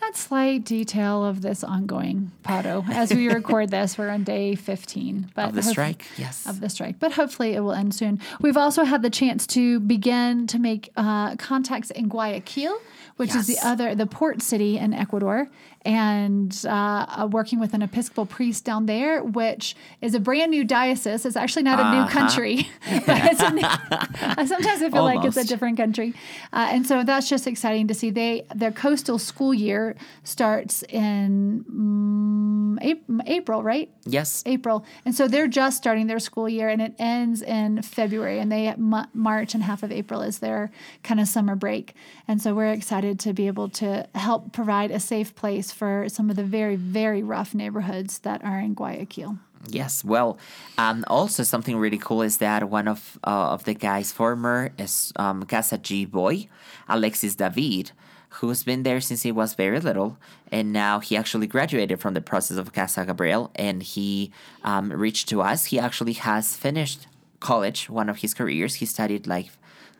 that 0.01 0.17
slight 0.17 0.65
detail 0.65 1.25
of 1.25 1.41
this 1.41 1.63
ongoing 1.63 2.33
Paro. 2.43 2.87
As 2.91 3.15
we 3.15 3.29
record 3.33 3.71
this, 3.71 3.97
we're 3.97 4.09
on 4.11 4.25
day 4.25 4.57
fifteen, 4.57 5.31
but 5.37 5.51
Of 5.51 5.55
the 5.55 5.63
strike, 5.63 6.05
yes. 6.19 6.47
of 6.47 6.59
the 6.61 6.69
strike. 6.69 6.99
But 6.99 7.13
hopefully, 7.13 7.55
it 7.55 7.61
will 7.61 7.73
end 7.73 7.95
soon. 7.95 8.19
We've 8.41 8.57
also 8.57 8.83
had 8.83 9.03
the 9.03 9.11
chance 9.11 9.47
to 9.49 9.79
begin 9.79 10.49
to 10.49 10.59
make 10.59 10.91
uh, 10.97 11.37
contacts 11.37 11.93
in 11.93 12.09
Guayaquil, 12.09 12.77
which 13.17 13.35
is 13.37 13.47
the 13.47 13.57
other 13.65 13.95
the 13.95 14.07
port 14.07 14.43
city 14.43 14.79
in 14.79 14.93
Ecuador, 14.93 15.49
and 15.85 16.65
uh, 16.67 16.71
uh, 17.09 17.29
working 17.31 17.59
with 17.61 17.75
an 17.75 17.83
Episcopal 17.83 18.27
priest 18.27 18.65
down 18.65 18.87
there, 18.87 19.23
which 19.23 19.75
is 20.01 20.15
a 20.15 20.21
brand 20.21 20.51
new 20.51 20.65
diocese. 20.65 21.27
It's 21.27 21.37
actually 21.37 21.65
not 21.65 21.79
a 21.81 21.91
new 21.91 22.03
Uh-huh. 22.03 22.09
country, 22.19 22.69
but 23.07 23.21
it's 23.31 23.41
a 23.41 23.51
new, 23.51 23.63
sometimes 24.47 24.83
I 24.83 24.91
feel 24.91 25.05
like 25.05 25.25
it's 25.25 25.37
a 25.37 25.45
different 25.47 25.77
country, 25.77 26.15
uh, 26.53 26.69
and 26.71 26.87
so 26.87 27.03
that's 27.05 27.29
just 27.29 27.47
exciting 27.47 27.89
to 27.89 27.95
see. 27.95 28.11
They 28.11 28.47
their 28.55 28.73
coastal 28.73 29.19
school 29.19 29.53
year 29.55 29.97
starts 30.25 30.83
in 30.85 31.65
mm, 31.71 33.23
April, 33.27 33.63
right? 33.63 33.91
Yes. 34.05 34.43
April, 34.47 34.85
and 35.05 35.15
so 35.15 35.29
they're 35.29 35.49
just 35.49 35.77
starting 35.77 36.07
their 36.07 36.19
school 36.19 36.49
year, 36.49 36.69
and 36.69 36.81
it 36.81 36.95
ends 36.99 37.43
in 37.43 37.83
February, 37.83 38.39
and 38.39 38.51
they 38.51 38.75
Ma- 38.77 39.07
March 39.15 39.55
and 39.55 39.63
half 39.63 39.83
of 39.83 39.91
April 39.93 40.23
is 40.23 40.39
their 40.39 40.71
kind 41.03 41.21
of 41.21 41.29
summer 41.29 41.55
break, 41.57 41.95
and 42.29 42.41
so 42.41 42.55
we're 42.55 42.73
excited 42.73 43.19
to 43.21 43.33
be 43.33 43.47
able 43.47 43.69
to 43.69 44.07
help 44.15 44.53
provide 44.53 44.91
a 44.91 45.01
safe 45.01 45.35
place 45.35 45.72
for 45.73 46.09
some 46.09 46.31
of 46.31 46.37
the 46.37 46.45
very 46.45 46.77
very 46.77 47.23
rough 47.23 47.55
neighborhoods 47.55 48.21
that 48.21 48.45
are 48.45 48.59
in 48.59 48.75
Guayaquil. 48.75 49.39
Yes. 49.69 50.05
Well, 50.05 50.39
um, 50.77 51.05
also 51.07 51.45
something 51.45 51.77
really 51.77 51.99
cool 51.99 52.23
is 52.23 52.39
that 52.39 52.69
one 52.69 52.89
of 52.89 53.19
uh, 53.25 53.53
of 53.55 53.65
the 53.65 53.75
guys' 53.75 54.13
former 54.13 54.73
um, 55.17 55.45
Casa 55.45 55.79
G 55.79 56.05
boy, 56.05 56.49
Alexis 56.89 57.37
David, 57.37 57.93
who's 58.31 58.65
been 58.65 58.83
there 58.83 59.01
since 59.01 59.23
he 59.23 59.31
was 59.31 59.55
very 59.55 59.79
little, 59.79 60.19
and 60.51 60.73
now 60.73 60.99
he 60.99 61.17
actually 61.17 61.47
graduated 61.47 62.01
from 62.01 62.15
the 62.15 62.21
process 62.21 62.57
of 62.57 62.73
Casa 62.73 63.05
Gabriel, 63.07 63.51
and 63.55 63.83
he 63.83 64.33
um, 64.65 64.93
reached 64.93 65.29
to 65.29 65.43
us. 65.43 65.67
He 65.67 65.79
actually 65.79 66.15
has 66.15 66.57
finished 66.57 67.07
college, 67.39 67.89
one 67.89 68.09
of 68.09 68.19
his 68.19 68.35
careers. 68.35 68.77
He 68.77 68.87
studied 68.87 69.27
like 69.27 69.51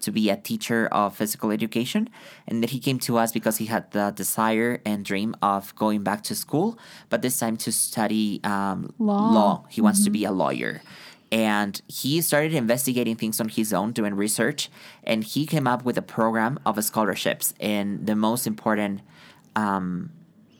to 0.03 0.13
be 0.13 0.31
a 0.31 0.37
teacher 0.37 0.89
of 0.93 1.17
physical 1.17 1.51
education. 1.51 2.09
And 2.47 2.63
that 2.63 2.71
he 2.71 2.79
came 2.79 2.99
to 3.01 3.19
us 3.19 3.33
because 3.33 3.57
he 3.57 3.67
had 3.67 3.91
the 3.93 4.11
desire 4.11 4.81
and 4.85 5.05
dream 5.05 5.35
of 5.43 5.75
going 5.77 6.03
back 6.03 6.23
to 6.25 6.35
school 6.35 6.79
but 7.09 7.23
this 7.23 7.39
time 7.39 7.57
to 7.59 7.73
study 7.73 8.41
um, 8.45 8.93
Law. 8.99 9.65
he 9.69 9.81
wants 9.81 10.05
to 10.05 10.11
be 10.11 10.25
a 10.25 10.33
lawyer. 10.33 10.83
And 11.31 11.81
he 11.89 12.21
started 12.21 12.53
investigating 12.53 13.17
things 13.17 13.41
on 13.41 13.49
his 13.49 13.73
own 13.73 13.93
doing 13.93 14.15
research 14.15 14.71
and 15.03 15.25
he 15.25 15.47
came 15.47 15.67
up 15.67 15.85
with 15.85 15.97
a 15.97 16.03
program 16.03 16.59
of 16.67 16.83
scholarships 16.85 17.55
in 17.59 18.05
the 18.05 18.15
most 18.15 18.47
important 18.47 19.01
um, 19.57 20.11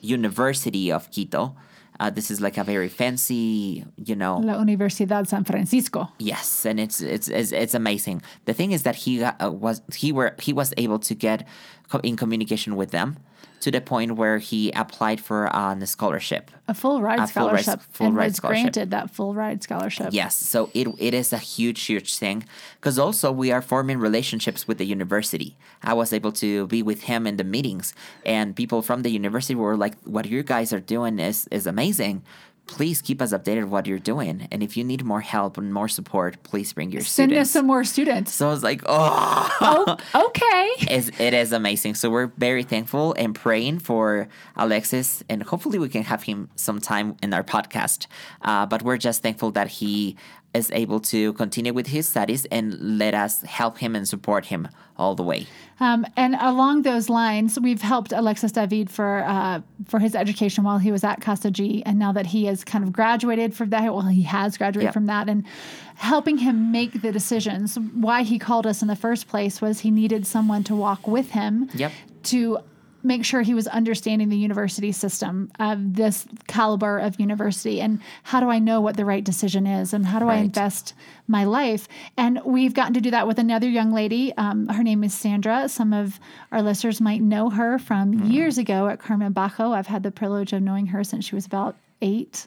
university 0.01 0.91
of 0.91 1.11
quito 1.11 1.55
uh, 2.03 2.11
this 2.11 2.33
is 2.33 2.41
like 2.41 2.59
a 2.59 2.65
very 2.65 2.89
fancy 2.89 3.85
you 3.97 4.17
know 4.17 4.39
La 4.39 4.55
Universidad 4.55 5.27
San 5.29 5.45
Francisco. 5.45 6.09
Yes, 6.19 6.67
and 6.67 6.81
it's 6.81 7.01
it's 7.01 7.29
it's, 7.29 7.53
it's 7.53 7.75
amazing. 7.75 8.23
The 8.47 8.55
thing 8.55 8.73
is 8.73 8.83
that 8.83 8.97
he 8.97 9.21
got, 9.21 9.41
uh, 9.41 9.53
was 9.53 9.83
he 9.95 10.11
were 10.11 10.35
he 10.41 10.53
was 10.53 10.75
able 10.77 10.99
to 10.99 11.15
get 11.15 11.47
co- 11.89 12.01
in 12.03 12.17
communication 12.17 12.75
with 12.75 12.91
them 12.91 13.19
to 13.61 13.71
the 13.71 13.81
point 13.81 14.17
where 14.17 14.39
he 14.39 14.73
applied 14.73 15.21
for 15.21 15.55
uh, 15.55 15.75
a 15.75 15.87
scholarship. 15.87 16.51
A 16.67 16.75
full 16.75 17.01
ride 17.01 17.21
A 17.21 17.27
full 17.29 17.51
ride- 17.51 17.63
scholarship, 17.65 17.81
full 17.93 18.07
and 18.09 18.17
ride 18.17 18.27
was 18.31 18.37
scholarship. 18.37 18.63
granted 18.73 18.91
that 18.91 19.11
full 19.11 19.35
ride 19.35 19.63
scholarship. 19.63 20.09
Yes, 20.11 20.37
so 20.37 20.71
it 20.75 20.89
it 20.99 21.15
is 21.15 21.33
a 21.33 21.39
huge 21.39 21.83
huge 21.85 22.17
thing 22.17 22.45
because 22.81 22.99
also 22.99 23.31
we 23.31 23.53
are 23.53 23.63
forming 23.63 23.99
relationships 23.99 24.67
with 24.67 24.79
the 24.79 24.87
university. 24.87 25.57
I 25.83 25.95
was 25.95 26.13
able 26.13 26.33
to 26.33 26.67
be 26.67 26.83
with 26.83 27.03
him 27.03 27.27
in 27.27 27.37
the 27.37 27.45
meetings, 27.45 27.95
and 28.27 28.57
people 28.57 28.83
from 28.83 29.03
the 29.03 29.11
university 29.11 29.55
were 29.55 29.77
like, 29.77 29.95
"What 30.05 30.27
you 30.27 30.43
guys 30.43 30.73
are 30.73 30.81
doing 30.81 31.19
is 31.19 31.47
is 31.51 31.67
amazing." 31.67 32.23
Please 32.67 33.03
keep 33.03 33.21
us 33.21 33.33
updated 33.33 33.67
what 33.69 33.87
you're 33.87 33.99
doing, 33.99 34.49
and 34.51 34.63
if 34.63 34.77
you 34.77 34.85
need 34.85 35.05
more 35.05 35.21
help 35.21 35.59
and 35.59 35.75
more 35.75 35.89
support, 35.89 36.43
please 36.43 36.73
bring 36.73 36.91
your 36.91 37.03
Send 37.03 37.31
students. 37.31 37.35
Send 37.35 37.41
us 37.43 37.51
some 37.51 37.67
more 37.67 37.85
students. 37.85 38.33
so 38.33 38.49
I 38.49 38.51
was 38.51 38.63
like, 38.63 38.83
oh, 38.87 39.97
oh, 40.15 40.27
okay. 40.29 40.87
is 40.95 41.11
it 41.19 41.35
is 41.35 41.53
amazing. 41.53 41.95
So 41.97 42.09
we're 42.09 42.33
very 42.39 42.63
thankful 42.63 43.15
and 43.19 43.35
praying 43.35 43.81
for 43.81 44.29
Alexis, 44.57 45.23
and 45.29 45.43
hopefully 45.43 45.79
we 45.79 45.89
can 45.89 46.03
have 46.05 46.23
him 46.23 46.49
sometime 46.57 47.17
in 47.23 47.35
our 47.35 47.43
podcast. 47.45 48.07
Uh, 48.41 48.65
but 48.67 48.83
we're 48.83 48.97
just 48.97 49.23
thankful 49.23 49.51
that 49.53 49.69
he 49.69 50.17
is 50.55 50.71
able 50.73 51.01
to 51.01 51.33
continue 51.35 51.73
with 51.73 51.87
his 51.87 52.07
studies 52.09 52.45
and 52.47 52.99
let 52.99 53.15
us 53.15 53.41
help 53.43 53.79
him 53.79 53.97
and 53.97 54.07
support 54.07 54.47
him 54.47 54.69
all 54.99 55.15
the 55.15 55.23
way. 55.23 55.47
Um, 55.81 56.07
and 56.17 56.37
along 56.39 56.83
those 56.83 57.09
lines, 57.09 57.59
we've 57.59 57.81
helped 57.81 58.13
Alexis 58.13 58.53
David 58.53 58.91
for 58.91 59.25
uh, 59.27 59.63
for 59.89 59.99
his 59.99 60.15
education 60.15 60.63
while 60.63 60.79
he 60.79 60.93
was 60.93 61.03
at 61.05 61.21
Casa 61.23 61.51
G, 61.51 61.83
and 61.87 61.99
now 61.99 62.13
that 62.13 62.27
he 62.27 62.45
has 62.45 62.63
kind 62.65 62.85
of 62.85 62.93
graduated 62.93 63.55
from 63.55 63.71
that, 63.71 63.83
well, 63.85 64.03
he 64.03 64.23
has 64.23 64.57
graduated 64.59 64.89
Yeah. 64.89 64.93
from 64.93 65.07
that, 65.07 65.29
and 65.29 65.45
helping 65.97 66.39
him 66.39 66.71
make 66.71 67.01
the 67.03 67.11
decisions. 67.13 67.77
Why 67.95 68.23
he 68.23 68.39
called 68.39 68.67
us 68.67 68.83
in 68.83 68.89
the 68.89 68.97
first 68.97 69.29
place 69.29 69.61
was 69.61 69.81
he 69.81 69.91
needed 69.91 70.27
someone 70.27 70.63
to 70.65 70.75
walk 70.77 71.07
with 71.09 71.31
him 71.31 71.69
Yep. 71.75 71.93
to 72.25 72.59
make 73.03 73.25
sure 73.25 73.43
he 73.43 73.55
was 73.55 73.67
understanding 73.67 74.29
the 74.29 74.37
university 74.37 74.93
system 74.93 75.51
of 75.59 75.95
this 75.95 76.27
caliber 76.47 76.99
of 76.99 77.19
university 77.19 77.81
and 77.81 78.01
how 78.23 78.41
do 78.41 78.49
I 78.49 78.59
know 78.59 78.81
what 78.81 78.97
the 78.97 79.05
right 79.05 79.25
decision 79.25 79.67
is 79.67 79.93
and 79.93 80.07
how 80.07 80.19
do 80.19 80.29
I 80.29 80.37
invest 80.37 80.95
my 81.27 81.45
life? 81.45 81.89
And 82.17 82.41
we've 82.45 82.75
gotten 82.75 82.95
to 82.95 83.01
do 83.01 83.11
that 83.11 83.27
with 83.27 83.39
another 83.39 83.69
young 83.69 83.93
lady. 83.93 84.33
Um, 84.37 84.69
her 84.69 84.83
name 84.83 85.03
is 85.05 85.15
Sandra. 85.15 85.69
Some 85.69 85.93
of 85.93 86.21
our 86.51 86.63
listeners 86.63 87.01
might 87.01 87.23
know 87.23 87.51
her 87.51 87.79
from 87.79 88.13
Mm-hmm. 88.13 88.31
years 88.31 88.59
ago 88.59 88.89
at 88.89 88.99
Carmen 88.99 89.33
Bajo. 89.33 89.73
I've 89.75 89.87
had 89.87 90.03
the 90.03 90.11
privilege 90.11 90.53
of 90.53 90.63
knowing 90.63 90.87
her 90.89 91.03
since 91.05 91.25
she 91.25 91.35
was 91.35 91.47
about 91.47 91.77
eight 92.03 92.47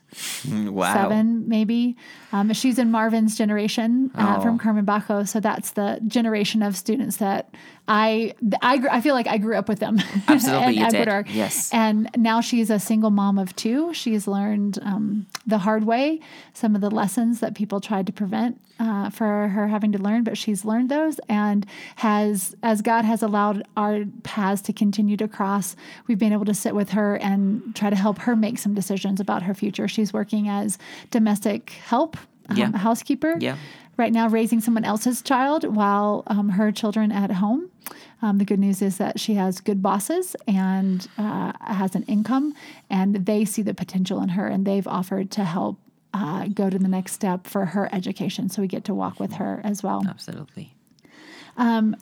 Wow. 0.49 0.93
seven 0.93 1.47
maybe 1.49 1.95
um, 2.31 2.53
she's 2.53 2.77
in 2.77 2.91
marvin's 2.91 3.35
generation 3.37 4.11
uh, 4.15 4.35
Oh. 4.37 4.41
from 4.41 4.57
carmen 4.59 4.85
bajo 4.85 5.27
so 5.27 5.39
that's 5.39 5.71
the 5.71 5.99
generation 6.07 6.61
of 6.61 6.75
students 6.77 7.17
that 7.17 7.49
i 7.87 8.33
i, 8.61 8.73
I 8.91 9.01
feel 9.01 9.13
like 9.15 9.27
i 9.27 9.37
grew 9.37 9.55
up 9.55 9.67
with 9.69 9.79
them 9.79 9.99
Absolutely, 10.27 10.77
you 10.79 10.89
did. 10.89 11.07
Yes. 11.29 11.69
and 11.73 12.09
now 12.17 12.41
she's 12.41 12.69
a 12.69 12.79
single 12.79 13.11
mom 13.11 13.37
of 13.37 13.55
two 13.55 13.93
she's 13.93 14.27
learned 14.27 14.79
um, 14.83 15.25
the 15.47 15.57
hard 15.59 15.85
way 15.85 16.19
some 16.53 16.75
of 16.75 16.81
the 16.81 16.89
lessons 16.91 17.39
that 17.39 17.55
people 17.55 17.79
tried 17.81 18.05
to 18.07 18.13
prevent 18.13 18.59
uh, 18.79 19.09
for 19.09 19.47
her 19.49 19.67
having 19.69 19.91
to 19.93 19.97
learn 19.99 20.23
but 20.23 20.37
she's 20.37 20.65
learned 20.65 20.89
those 20.89 21.19
and 21.29 21.65
has 21.97 22.55
as 22.63 22.81
god 22.81 23.05
has 23.05 23.23
allowed 23.23 23.65
our 23.77 24.03
paths 24.23 24.61
to 24.61 24.73
continue 24.73 25.15
to 25.15 25.27
cross 25.27 25.75
we've 26.07 26.19
been 26.19 26.33
able 26.33 26.43
to 26.45 26.53
sit 26.53 26.75
with 26.75 26.89
her 26.89 27.15
and 27.17 27.73
try 27.75 27.89
to 27.89 27.95
help 27.95 28.17
her 28.19 28.35
make 28.35 28.57
some 28.57 28.73
decisions 28.73 29.19
about 29.21 29.43
her 29.45 29.53
future 29.53 29.87
she's 29.87 30.11
working 30.13 30.47
as 30.49 30.77
domestic 31.11 31.69
help 31.87 32.17
um, 32.49 32.57
Yeah. 32.57 32.77
housekeeper 32.77 33.37
Yeah. 33.39 33.55
right 33.97 34.11
now 34.13 34.27
raising 34.27 34.59
someone 34.61 34.83
else's 34.85 35.21
child 35.21 35.63
while 35.63 36.23
um, 36.27 36.49
her 36.49 36.71
children 36.71 37.11
at 37.11 37.31
home. 37.31 37.69
Um, 38.21 38.37
the 38.39 38.45
good 38.45 38.59
news 38.59 38.81
is 38.81 38.97
that 38.97 39.19
she 39.19 39.35
has 39.35 39.59
good 39.61 39.81
bosses 39.81 40.35
and 40.47 41.07
uh, 41.17 41.51
has 41.61 41.95
an 41.95 42.03
income, 42.03 42.53
and 42.89 43.25
they 43.25 43.45
see 43.45 43.61
the 43.61 43.73
potential 43.73 44.21
in 44.21 44.29
her, 44.29 44.47
and 44.47 44.65
they've 44.65 44.87
offered 44.87 45.29
to 45.31 45.43
help 45.43 45.77
uh, 46.13 46.47
go 46.47 46.69
to 46.69 46.79
the 46.79 46.87
next 46.87 47.11
step 47.13 47.45
for 47.45 47.65
her 47.65 47.89
education. 47.93 48.49
So 48.49 48.61
we 48.61 48.67
get 48.67 48.83
to 48.85 48.93
walk 48.95 49.19
with 49.19 49.33
her 49.33 49.61
as 49.63 49.83
well. 49.83 50.03
Absolutely. 50.07 50.73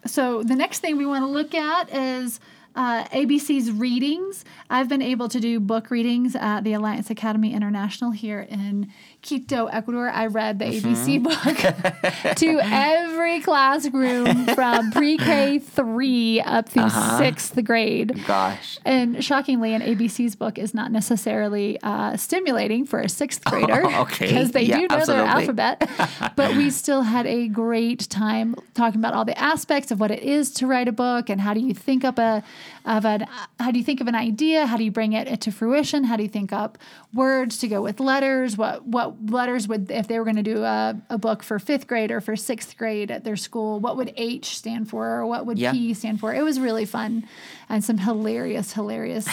So 0.05 0.43
the 0.43 0.55
next 0.55 0.79
thing 0.79 0.97
we 0.97 1.05
want 1.05 1.23
to 1.23 1.27
look 1.27 1.53
at 1.53 1.93
is 1.93 2.39
uh, 2.75 3.05
ABC's 3.05 3.71
readings. 3.71 4.43
I've 4.69 4.89
been 4.89 5.01
able 5.01 5.29
to 5.29 5.39
do 5.39 5.59
book 5.59 5.91
readings 5.91 6.35
at 6.35 6.63
the 6.63 6.73
Alliance 6.73 7.09
Academy 7.09 7.53
International 7.53 8.11
here 8.11 8.41
in 8.41 8.91
Quito, 9.21 9.67
Ecuador. 9.67 10.09
I 10.09 10.27
read 10.27 10.59
the 10.59 10.65
ABC 10.65 11.21
book 11.21 12.35
to 12.37 12.59
every 12.61 13.12
classroom 13.41 14.45
from 14.55 14.91
pre-K 14.91 15.59
three 15.59 16.41
up 16.41 16.69
through 16.69 16.89
sixth 16.89 17.61
grade. 17.63 18.23
Gosh. 18.25 18.79
And 18.85 19.23
shockingly, 19.23 19.73
an 19.73 19.81
ABC's 19.81 20.35
book 20.35 20.57
is 20.57 20.73
not 20.73 20.91
necessarily 20.91 21.79
uh, 21.81 22.17
stimulating 22.17 22.85
for 22.85 22.99
a 22.99 23.09
sixth 23.09 23.43
grader 23.45 23.85
okay. 24.01 24.27
because 24.27 24.51
they 24.51 24.63
Yeah, 24.63 24.79
do 24.79 24.87
know 24.87 25.05
their 25.05 25.25
alphabet. 25.25 25.89
but 26.35 26.55
we 26.55 26.69
still 26.69 27.03
had 27.03 27.25
a 27.25 27.47
great 27.47 28.09
time 28.09 28.55
talking 28.73 28.99
about 28.99 29.13
all 29.13 29.25
the 29.25 29.37
aspects 29.37 29.91
of 29.91 29.99
what 29.99 30.11
it 30.11 30.23
is 30.23 30.51
to 30.51 30.67
write 30.67 30.87
a 30.87 30.91
book 30.91 31.29
and 31.29 31.41
how 31.41 31.53
do 31.53 31.59
you 31.59 31.73
think 31.73 32.03
up 32.03 32.19
a 32.19 32.43
of 32.85 33.05
an 33.05 33.25
how 33.59 33.71
do 33.71 33.77
you 33.77 33.83
think 33.85 34.01
of 34.01 34.07
an 34.07 34.15
idea? 34.15 34.65
How 34.65 34.77
do 34.77 34.83
you 34.83 34.91
bring 34.91 35.13
it 35.13 35.39
to 35.41 35.51
fruition? 35.51 36.03
How 36.03 36.17
do 36.17 36.23
you 36.23 36.29
think 36.29 36.51
up 36.51 36.77
words 37.13 37.57
to 37.59 37.67
go 37.67 37.81
with 37.81 37.99
letters? 37.99 38.57
What 38.57 38.85
what 38.85 39.29
letters 39.29 39.67
would 39.67 39.89
if 39.89 40.07
they 40.07 40.19
were 40.19 40.25
going 40.25 40.35
to 40.35 40.43
do 40.43 40.63
a, 40.63 41.01
a 41.09 41.17
book 41.17 41.43
for 41.43 41.59
fifth 41.59 41.87
grade 41.87 42.11
or 42.11 42.19
for 42.19 42.35
sixth 42.35 42.77
grade 42.77 43.12
at 43.13 43.23
their 43.23 43.35
school? 43.37 43.79
What 43.79 43.95
would 43.97 44.13
H 44.17 44.57
stand 44.57 44.89
for 44.89 45.07
or 45.07 45.25
what 45.25 45.45
would 45.45 45.57
Yeah. 45.57 45.71
P 45.71 45.93
stand 45.93 46.19
for? 46.19 46.33
It 46.33 46.41
was 46.43 46.59
really 46.59 46.85
fun 46.85 47.25
and 47.69 47.83
some 47.83 47.97
hilarious, 47.99 48.73
hilarious 48.73 49.27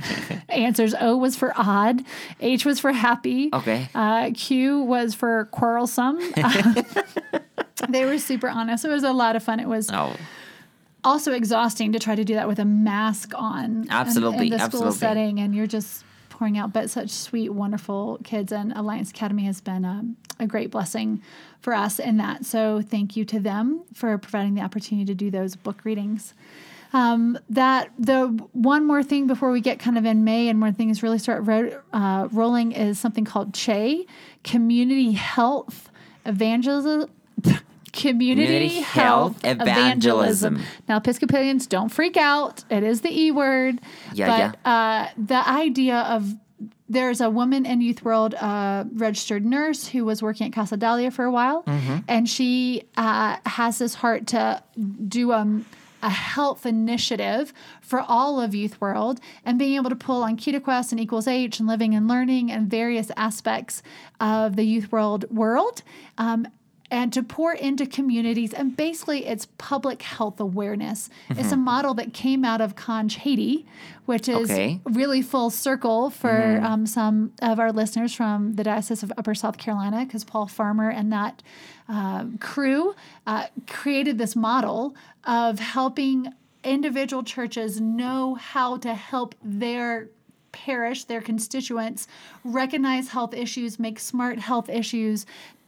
answers. 0.48 0.94
O 1.00 1.16
was 1.16 1.36
for 1.36 1.52
odd. 1.56 2.02
H 2.40 2.64
was 2.64 2.80
for 2.80 2.92
happy. 2.92 3.50
Okay. 3.52 3.88
Uh, 3.94 4.30
Q 4.34 4.80
was 4.80 5.14
for 5.14 5.44
quarrelsome. 5.52 6.18
they 7.88 8.04
were 8.04 8.18
super 8.18 8.48
honest. 8.48 8.84
It 8.84 8.88
was 8.88 9.04
a 9.04 9.12
lot 9.12 9.36
of 9.36 9.42
fun. 9.42 9.60
It 9.60 9.68
was 9.68 9.90
Oh, 9.92 10.14
also 11.04 11.32
exhausting 11.32 11.92
to 11.92 11.98
try 11.98 12.14
to 12.14 12.24
do 12.24 12.34
that 12.34 12.48
with 12.48 12.58
a 12.58 12.64
mask 12.64 13.32
on 13.36 13.64
in- 13.84 13.90
Absolutely, 13.90 14.46
in, 14.46 14.52
the 14.52 14.56
school 14.58 14.64
absolutely. 14.88 14.98
setting 14.98 15.40
and 15.40 15.54
you're 15.54 15.66
just 15.66 16.04
pouring 16.36 16.58
out 16.58 16.70
but 16.70 16.90
such 16.90 17.08
sweet 17.08 17.48
wonderful 17.48 18.18
kids 18.22 18.52
and 18.52 18.70
alliance 18.76 19.10
academy 19.10 19.44
has 19.44 19.60
been 19.62 19.86
um, 19.86 20.16
a 20.38 20.46
great 20.46 20.70
blessing 20.70 21.22
for 21.60 21.72
us 21.72 21.98
in 21.98 22.18
that 22.18 22.44
so 22.44 22.82
thank 22.82 23.16
you 23.16 23.24
to 23.24 23.40
them 23.40 23.82
for 23.94 24.18
providing 24.18 24.54
the 24.54 24.60
opportunity 24.60 25.06
to 25.06 25.14
do 25.14 25.30
those 25.30 25.56
book 25.56 25.84
readings 25.84 26.34
Um, 26.92 27.38
that 27.50 27.90
the 27.98 28.28
one 28.52 28.86
more 28.86 29.02
thing 29.02 29.26
before 29.26 29.50
we 29.50 29.60
get 29.60 29.78
kind 29.78 29.98
of 29.98 30.04
in 30.04 30.24
May 30.24 30.48
and 30.48 30.60
when 30.60 30.72
things 30.74 31.02
really 31.02 31.18
start 31.18 31.44
ro- 31.44 31.82
uh, 31.92 32.28
rolling 32.30 32.72
is 32.72 32.98
something 32.98 33.24
called 33.24 33.52
CHE, 33.52 34.06
Community 34.44 35.12
Health 35.12 35.90
Evangelism. 36.24 37.10
Community, 37.96 38.46
Community 38.46 38.80
Health, 38.80 39.42
Health 39.42 39.60
Evangelism. 39.62 40.54
Evangelism. 40.56 40.60
Now, 40.88 40.96
Episcopalians, 40.98 41.66
don't 41.66 41.88
freak 41.88 42.16
out. 42.16 42.64
It 42.70 42.82
is 42.82 43.00
the 43.00 43.10
E 43.10 43.30
word. 43.30 43.80
Yeah, 44.12 44.52
but, 44.52 44.70
Uh, 44.70 45.08
the 45.16 45.48
idea 45.48 45.96
of 46.00 46.34
there's 46.88 47.20
a 47.20 47.28
woman 47.28 47.66
in 47.66 47.80
Youth 47.80 48.04
World, 48.04 48.34
uh, 48.34 48.84
registered 48.94 49.44
nurse, 49.44 49.88
who 49.88 50.04
was 50.04 50.22
working 50.22 50.46
at 50.46 50.52
Casa 50.52 50.76
Dalia 50.76 51.12
for 51.12 51.24
a 51.24 51.30
while, 51.32 51.64
Mm-hmm. 51.64 51.96
and 52.06 52.28
she 52.28 52.84
uh, 52.96 53.36
has 53.44 53.78
this 53.78 53.94
heart 53.96 54.28
to 54.28 54.62
do 55.08 55.32
a, 55.32 55.60
a 56.02 56.08
health 56.10 56.64
initiative 56.64 57.52
for 57.80 58.00
all 58.00 58.40
of 58.40 58.54
Youth 58.54 58.80
World, 58.80 59.18
and 59.44 59.58
being 59.58 59.74
able 59.74 59.90
to 59.90 59.96
pull 59.96 60.22
on 60.22 60.36
KetoQuest 60.36 60.92
and 60.92 61.00
Equals 61.00 61.26
H 61.26 61.58
and 61.58 61.66
Living 61.68 61.92
and 61.92 62.06
Learning 62.06 62.52
and 62.52 62.70
various 62.70 63.10
aspects 63.16 63.82
of 64.20 64.54
the 64.54 64.62
Youth 64.64 64.92
World 64.92 65.24
world. 65.28 65.82
Um, 66.18 66.46
and 66.90 67.12
to 67.12 67.22
pour 67.22 67.52
into 67.52 67.86
communities. 67.86 68.52
And 68.52 68.76
basically, 68.76 69.26
it's 69.26 69.46
public 69.58 70.02
health 70.02 70.38
awareness. 70.40 71.10
It's 71.30 71.52
a 71.52 71.56
model 71.56 71.94
that 71.94 72.12
came 72.12 72.44
out 72.44 72.60
of 72.60 72.76
Conch 72.76 73.16
Haiti, 73.16 73.66
which 74.04 74.28
is 74.28 74.50
Okay. 74.50 74.80
really 74.84 75.22
full 75.22 75.50
circle 75.50 76.10
for 76.10 76.60
um, 76.62 76.86
some 76.86 77.32
of 77.42 77.58
our 77.58 77.72
listeners 77.72 78.14
from 78.14 78.54
the 78.54 78.64
Diocese 78.64 79.02
of 79.02 79.12
Upper 79.18 79.34
South 79.34 79.58
Carolina, 79.58 80.04
because 80.04 80.24
Paul 80.24 80.46
Farmer 80.46 80.88
and 80.90 81.12
that 81.12 81.42
uh, 81.88 82.24
crew 82.40 82.94
uh, 83.26 83.46
created 83.66 84.18
this 84.18 84.36
model 84.36 84.94
of 85.24 85.58
helping 85.58 86.32
individual 86.62 87.22
churches 87.22 87.80
know 87.80 88.34
how 88.34 88.76
to 88.78 88.94
help 88.94 89.34
their 89.42 90.08
parish, 90.52 91.04
their 91.04 91.20
constituents, 91.20 92.08
recognize 92.42 93.08
health 93.10 93.34
issues, 93.34 93.78
make 93.78 93.98
smart 93.98 94.38
health 94.38 94.68
issues 94.70 95.26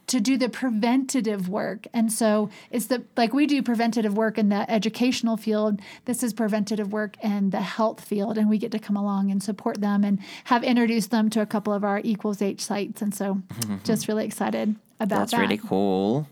to 0.09 0.19
do 0.19 0.37
the 0.37 0.49
preventative 0.49 1.49
work. 1.49 1.87
And 1.93 2.11
so 2.11 2.49
it's 2.71 2.87
the 2.87 3.03
like 3.15 3.33
we 3.33 3.45
do 3.45 3.61
preventative 3.61 4.17
work 4.17 4.37
in 4.37 4.49
the 4.49 4.69
educational 4.69 5.37
field, 5.37 5.79
this 6.05 6.23
is 6.23 6.33
preventative 6.33 6.91
work 6.91 7.15
in 7.23 7.51
the 7.51 7.61
health 7.61 8.01
field 8.01 8.37
and 8.37 8.49
we 8.49 8.57
get 8.57 8.71
to 8.71 8.79
come 8.79 8.97
along 8.97 9.31
and 9.31 9.41
support 9.41 9.81
them 9.81 10.03
and 10.03 10.19
have 10.45 10.63
introduced 10.63 11.11
them 11.11 11.29
to 11.29 11.41
a 11.41 11.45
couple 11.45 11.73
of 11.73 11.83
our 11.83 12.01
equals 12.03 12.41
H 12.41 12.61
sites 12.61 13.01
and 13.01 13.13
so 13.13 13.35
mm-hmm. 13.35 13.77
just 13.83 14.07
really 14.07 14.25
excited 14.25 14.75
about 14.99 15.19
That's 15.19 15.31
that. 15.31 15.37
That's 15.37 15.49
really 15.49 15.57
cool. 15.57 16.27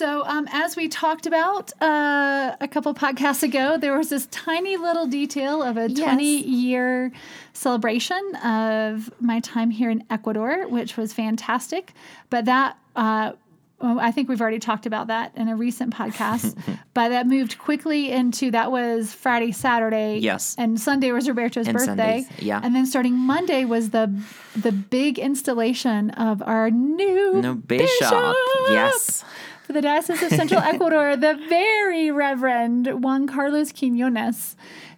So, 0.00 0.24
um, 0.24 0.48
as 0.50 0.76
we 0.76 0.88
talked 0.88 1.26
about 1.26 1.74
uh, 1.82 2.56
a 2.58 2.66
couple 2.66 2.94
podcasts 2.94 3.42
ago, 3.42 3.76
there 3.76 3.98
was 3.98 4.08
this 4.08 4.24
tiny 4.30 4.78
little 4.78 5.06
detail 5.06 5.62
of 5.62 5.76
a 5.76 5.90
Yes. 5.90 5.98
20 6.04 6.24
year 6.24 7.12
celebration 7.52 8.34
of 8.36 9.10
my 9.20 9.40
time 9.40 9.68
here 9.70 9.90
in 9.90 10.02
Ecuador, 10.08 10.66
which 10.68 10.96
was 10.96 11.12
fantastic. 11.12 11.92
But 12.30 12.46
that, 12.46 12.78
uh, 12.96 13.32
well, 13.78 14.00
I 14.00 14.10
think 14.10 14.30
we've 14.30 14.40
already 14.40 14.58
talked 14.58 14.86
about 14.86 15.08
that 15.08 15.36
in 15.36 15.48
a 15.48 15.54
recent 15.56 15.94
podcast, 15.94 16.56
but 16.94 17.10
that 17.10 17.26
moved 17.26 17.58
quickly 17.58 18.10
into 18.10 18.50
that 18.52 18.72
was 18.72 19.12
Friday, 19.12 19.52
Saturday. 19.52 20.16
Yes. 20.16 20.54
And 20.56 20.80
Sunday 20.80 21.12
was 21.12 21.28
Roberto's 21.28 21.68
And 21.68 21.76
birthday. 21.76 22.22
Sundays, 22.22 22.26
yeah. 22.38 22.58
And 22.62 22.74
then 22.74 22.86
starting 22.86 23.16
Monday 23.16 23.66
was 23.66 23.90
the 23.90 24.10
the 24.56 24.72
big 24.72 25.18
installation 25.18 26.08
of 26.12 26.40
our 26.42 26.70
new, 26.70 27.42
No 27.42 27.54
bishop. 27.54 28.34
Yes. 28.70 29.24
For 29.70 29.74
the 29.74 29.82
Diocese 29.82 30.20
of 30.20 30.30
Central 30.30 30.60
Ecuador, 30.64 31.14
the 31.16 31.34
very 31.48 32.10
Reverend 32.10 32.88
Juan 33.04 33.28
Carlos 33.28 33.70
Quinones, 33.70 34.56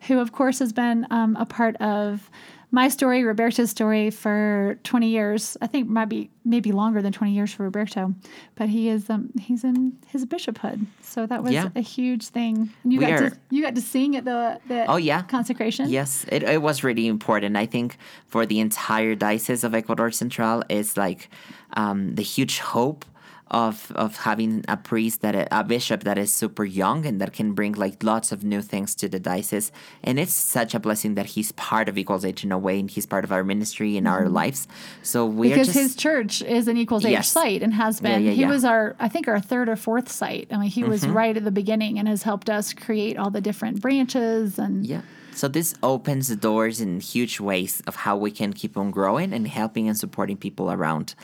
who, 0.08 0.18
of 0.18 0.32
course, 0.32 0.60
has 0.60 0.72
been 0.72 1.06
um, 1.10 1.36
a 1.36 1.44
part 1.44 1.76
of 1.76 2.30
my 2.70 2.88
story, 2.88 3.22
Roberto's 3.22 3.68
story, 3.68 4.08
for 4.08 4.78
20 4.84 5.08
years. 5.08 5.58
I 5.60 5.66
think 5.66 5.90
might 5.90 6.06
be 6.08 6.30
maybe 6.46 6.72
longer 6.72 7.02
than 7.02 7.12
20 7.12 7.34
years 7.34 7.52
for 7.52 7.64
Roberto, 7.64 8.14
but 8.54 8.70
he 8.70 8.88
is 8.88 9.10
um, 9.10 9.28
he's 9.38 9.62
in 9.62 9.92
his 10.06 10.24
bishophood, 10.24 10.86
so 11.02 11.26
that 11.26 11.42
was 11.42 11.52
Yeah. 11.52 11.68
a 11.76 11.82
huge 11.82 12.28
thing. 12.28 12.70
You 12.82 12.98
We 13.00 13.04
got 13.04 13.12
are- 13.20 13.28
to 13.30 13.36
you 13.50 13.62
got 13.62 13.74
to 13.74 13.82
sing 13.82 14.16
at 14.16 14.24
the 14.24 14.58
the 14.68 14.86
Oh, 14.90 14.96
yeah. 14.96 15.20
consecration. 15.20 15.90
Yes, 15.90 16.24
it, 16.32 16.42
it 16.44 16.62
was 16.62 16.82
really 16.82 17.06
important. 17.08 17.58
I 17.58 17.66
think 17.66 17.98
for 18.26 18.46
the 18.46 18.58
entire 18.60 19.14
diocese 19.16 19.64
of 19.64 19.74
Ecuador 19.74 20.10
Central 20.10 20.62
is 20.70 20.96
like 20.96 21.28
um, 21.76 22.14
the 22.14 22.22
huge 22.22 22.60
hope 22.60 23.04
of 23.52 23.92
of 23.94 24.16
having 24.16 24.64
a 24.66 24.76
priest 24.76 25.20
that 25.20 25.34
a 25.52 25.62
bishop 25.62 26.02
that 26.04 26.18
is 26.18 26.32
super 26.32 26.64
young 26.64 27.06
and 27.06 27.20
that 27.20 27.32
can 27.32 27.52
bring 27.52 27.74
like 27.74 28.02
lots 28.02 28.32
of 28.32 28.42
new 28.42 28.62
things 28.62 28.94
to 28.96 29.08
the 29.08 29.20
diocese. 29.20 29.70
And 30.02 30.18
it's 30.18 30.32
such 30.32 30.74
a 30.74 30.80
blessing 30.80 31.14
that 31.14 31.26
he's 31.26 31.52
part 31.52 31.88
of 31.88 31.96
Equals 31.98 32.24
H 32.24 32.42
in 32.44 32.50
a 32.52 32.58
way, 32.58 32.80
and 32.80 32.90
he's 32.90 33.06
part 33.06 33.24
of 33.24 33.30
our 33.30 33.44
ministry 33.44 33.96
and 33.98 34.08
our 34.08 34.28
lives. 34.28 34.66
So 35.02 35.26
we 35.26 35.48
Mm-hmm. 35.48 35.54
because 35.54 35.66
just 35.68 35.78
his 35.78 35.94
church 35.96 36.42
is 36.42 36.66
an 36.66 36.76
equals 36.76 37.04
H 37.04 37.12
Yes. 37.12 37.28
site 37.28 37.62
and 37.62 37.74
has 37.74 38.00
been. 38.00 38.22
yeah, 38.24 38.30
he 38.32 38.40
yeah. 38.42 38.48
was 38.48 38.64
our, 38.64 38.96
I 38.98 39.08
think, 39.08 39.28
our 39.28 39.38
third 39.40 39.68
or 39.68 39.76
fourth 39.76 40.10
site. 40.10 40.48
I 40.50 40.56
mean, 40.56 40.70
he 40.70 40.82
was 40.84 41.02
Mm-hmm. 41.02 41.16
right 41.16 41.36
at 41.36 41.44
the 41.44 41.50
beginning 41.50 41.98
and 41.98 42.08
has 42.08 42.22
helped 42.22 42.48
us 42.48 42.72
create 42.72 43.18
all 43.18 43.30
the 43.30 43.40
different 43.42 43.80
branches 43.82 44.58
and 44.58 44.86
Yeah. 44.86 45.02
So 45.34 45.48
this 45.48 45.74
opens 45.82 46.28
the 46.28 46.36
doors 46.36 46.80
in 46.80 47.00
huge 47.00 47.40
ways 47.40 47.82
of 47.86 47.96
how 47.96 48.16
we 48.16 48.30
can 48.30 48.52
keep 48.52 48.76
on 48.76 48.90
growing 48.90 49.32
and 49.32 49.46
helping 49.48 49.88
and 49.88 49.96
supporting 49.96 50.36
people 50.36 50.70
around 50.70 51.14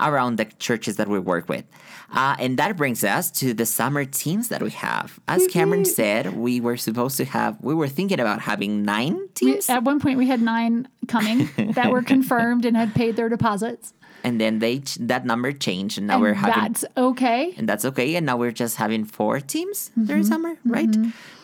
around 0.00 0.36
the 0.36 0.44
churches 0.58 0.96
that 0.96 1.08
we 1.08 1.18
work 1.18 1.48
with. 1.48 1.64
Uh, 2.12 2.36
and 2.38 2.58
that 2.58 2.76
brings 2.76 3.04
us 3.04 3.30
to 3.30 3.52
the 3.52 3.66
summer 3.66 4.04
teams 4.04 4.48
that 4.48 4.62
we 4.62 4.70
have. 4.70 5.20
As 5.28 5.46
Cameron 5.48 5.84
said, 5.84 6.34
we 6.36 6.60
were 6.60 6.76
supposed 6.76 7.16
to 7.18 7.24
have 7.26 7.58
we 7.60 7.74
were 7.74 7.88
thinking 7.88 8.20
about 8.20 8.40
having 8.40 8.82
nine 8.84 9.16
We- 9.16 9.28
teams. 9.34 9.68
at 9.68 9.84
one 9.84 10.00
point 10.00 10.18
we 10.18 10.26
had 10.26 10.40
nine 10.40 10.88
coming 11.06 11.48
that 11.74 11.90
were 11.90 12.02
confirmed 12.02 12.64
and 12.64 12.76
had 12.76 12.94
paid 12.94 13.16
their 13.16 13.28
deposits. 13.28 13.92
And 14.24 14.40
then 14.40 14.58
they 14.58 14.80
ch- 14.80 14.96
that 15.00 15.24
number 15.24 15.52
changed 15.52 15.98
and 15.98 16.06
now 16.06 16.14
And 16.14 16.22
we're 16.22 16.34
having 16.34 16.60
that's 16.62 16.84
okay. 16.96 17.54
and 17.56 17.68
that's 17.68 17.84
okay. 17.84 18.14
And 18.16 18.26
now 18.26 18.36
we're 18.36 18.52
just 18.52 18.76
having 18.76 19.04
four 19.04 19.40
teams 19.40 19.90
during 19.96 20.24
summer, 20.24 20.56
right? 20.64 20.94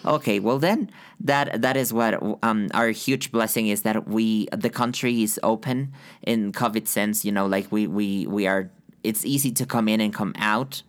Okay, 0.05 0.39
well 0.41 0.59
then 0.59 0.91
that 1.21 1.63
that 1.63 1.77
is 1.77 1.93
what 1.93 2.21
um, 2.43 2.69
our 2.75 2.89
huge 2.91 3.31
blessing 3.33 3.69
is 3.69 3.83
that 3.83 4.07
we 4.09 4.49
the 4.53 4.71
country 4.71 5.23
is 5.23 5.39
open 5.43 5.93
in 6.23 6.53
COVID 6.53 6.87
sense. 6.87 7.25
You 7.25 7.33
know, 7.33 7.47
like 7.47 7.71
we 7.73 7.87
we 7.87 8.27
we 8.27 8.47
are. 8.47 8.71
It's 9.03 9.25
easy 9.25 9.53
to 9.53 9.67
come 9.67 9.87
in 9.89 10.01
and 10.01 10.13
come 10.15 10.33
out 10.39 10.83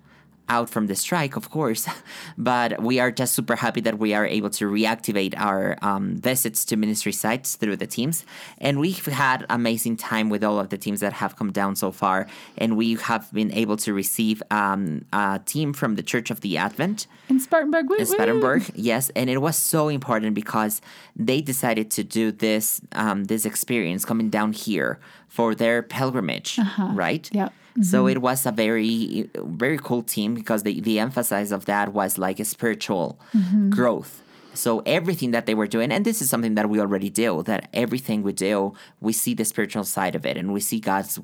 out 0.50 0.70
from 0.70 0.88
the 0.88 0.96
strike, 0.96 1.36
of 1.36 1.50
course, 1.50 1.88
but 2.38 2.82
we 2.82 3.00
are 3.00 3.12
just 3.12 3.34
super 3.34 3.56
happy 3.56 3.82
that 3.82 3.98
we 4.00 4.14
are 4.14 4.26
able 4.26 4.50
to 4.52 4.70
reactivate 4.70 5.34
our 5.38 5.78
um, 5.82 6.18
visits 6.18 6.66
to 6.66 6.76
ministry 6.76 7.12
sites 7.12 7.56
through 7.56 7.78
the 7.78 7.88
teams. 7.88 8.26
And 8.58 8.80
we've 8.80 9.06
had 9.06 9.46
amazing 9.50 9.98
time 9.98 10.30
with 10.30 10.44
all 10.44 10.60
of 10.60 10.70
the 10.70 10.78
teams 10.78 11.00
that 11.00 11.14
have 11.14 11.36
come 11.36 11.52
down 11.52 11.76
so 11.76 11.92
far. 11.92 12.28
And 12.58 12.78
we 12.78 12.96
have 12.96 13.32
been 13.34 13.52
able 13.54 13.78
to 13.78 13.94
receive 13.94 14.42
um, 14.52 15.06
a 15.14 15.40
team 15.46 15.74
from 15.74 15.96
the 15.96 16.04
Church 16.04 16.32
of 16.32 16.42
the 16.42 16.58
Advent 16.58 17.08
In 17.30 17.40
Spartanburg, 17.40 17.90
woo, 17.90 17.98
in 17.98 18.06
Spartanburg, 18.06 18.70
yes, 18.76 19.10
and 19.16 19.30
it 19.30 19.42
was 19.42 19.58
so 19.58 19.90
important 19.90 20.36
because 20.36 20.82
they 21.16 21.42
decided 21.42 21.90
to 21.92 22.04
do 22.04 22.32
this 22.32 22.82
um, 22.92 23.26
this 23.26 23.46
experience 23.46 24.06
coming 24.06 24.30
down 24.30 24.54
here 24.54 25.00
for 25.28 25.56
their 25.56 25.82
pilgrimage, 25.82 26.60
right? 26.94 27.30
Yep. 27.34 27.54
So 27.82 28.06
mm-hmm. 28.06 28.18
it 28.18 28.22
was 28.22 28.46
a 28.46 28.52
very 28.52 29.30
very 29.36 29.78
cool 29.78 30.02
team 30.02 30.34
because 30.34 30.64
the 30.64 30.80
the 30.80 31.00
emphasis 31.00 31.52
of 31.52 31.66
that 31.66 31.94
was 31.94 32.18
like 32.18 32.40
a 32.40 32.46
spiritual 32.46 33.20
mm-hmm. 33.34 33.70
growth. 33.70 34.22
So 34.54 34.82
everything 34.86 35.32
that 35.32 35.46
they 35.46 35.54
were 35.54 35.68
doing, 35.68 35.92
and 35.92 36.06
this 36.06 36.22
is 36.22 36.30
something 36.30 36.56
that 36.56 36.70
we 36.70 36.80
already 36.80 37.10
do, 37.10 37.44
that 37.44 37.68
everything 37.74 38.24
we 38.24 38.32
do, 38.32 38.74
we 39.02 39.12
see 39.12 39.34
the 39.34 39.44
spiritual 39.44 39.84
side 39.84 40.16
of 40.16 40.26
it, 40.26 40.38
and 40.38 40.54
we 40.54 40.62
see 40.62 40.80
God's 40.80 41.20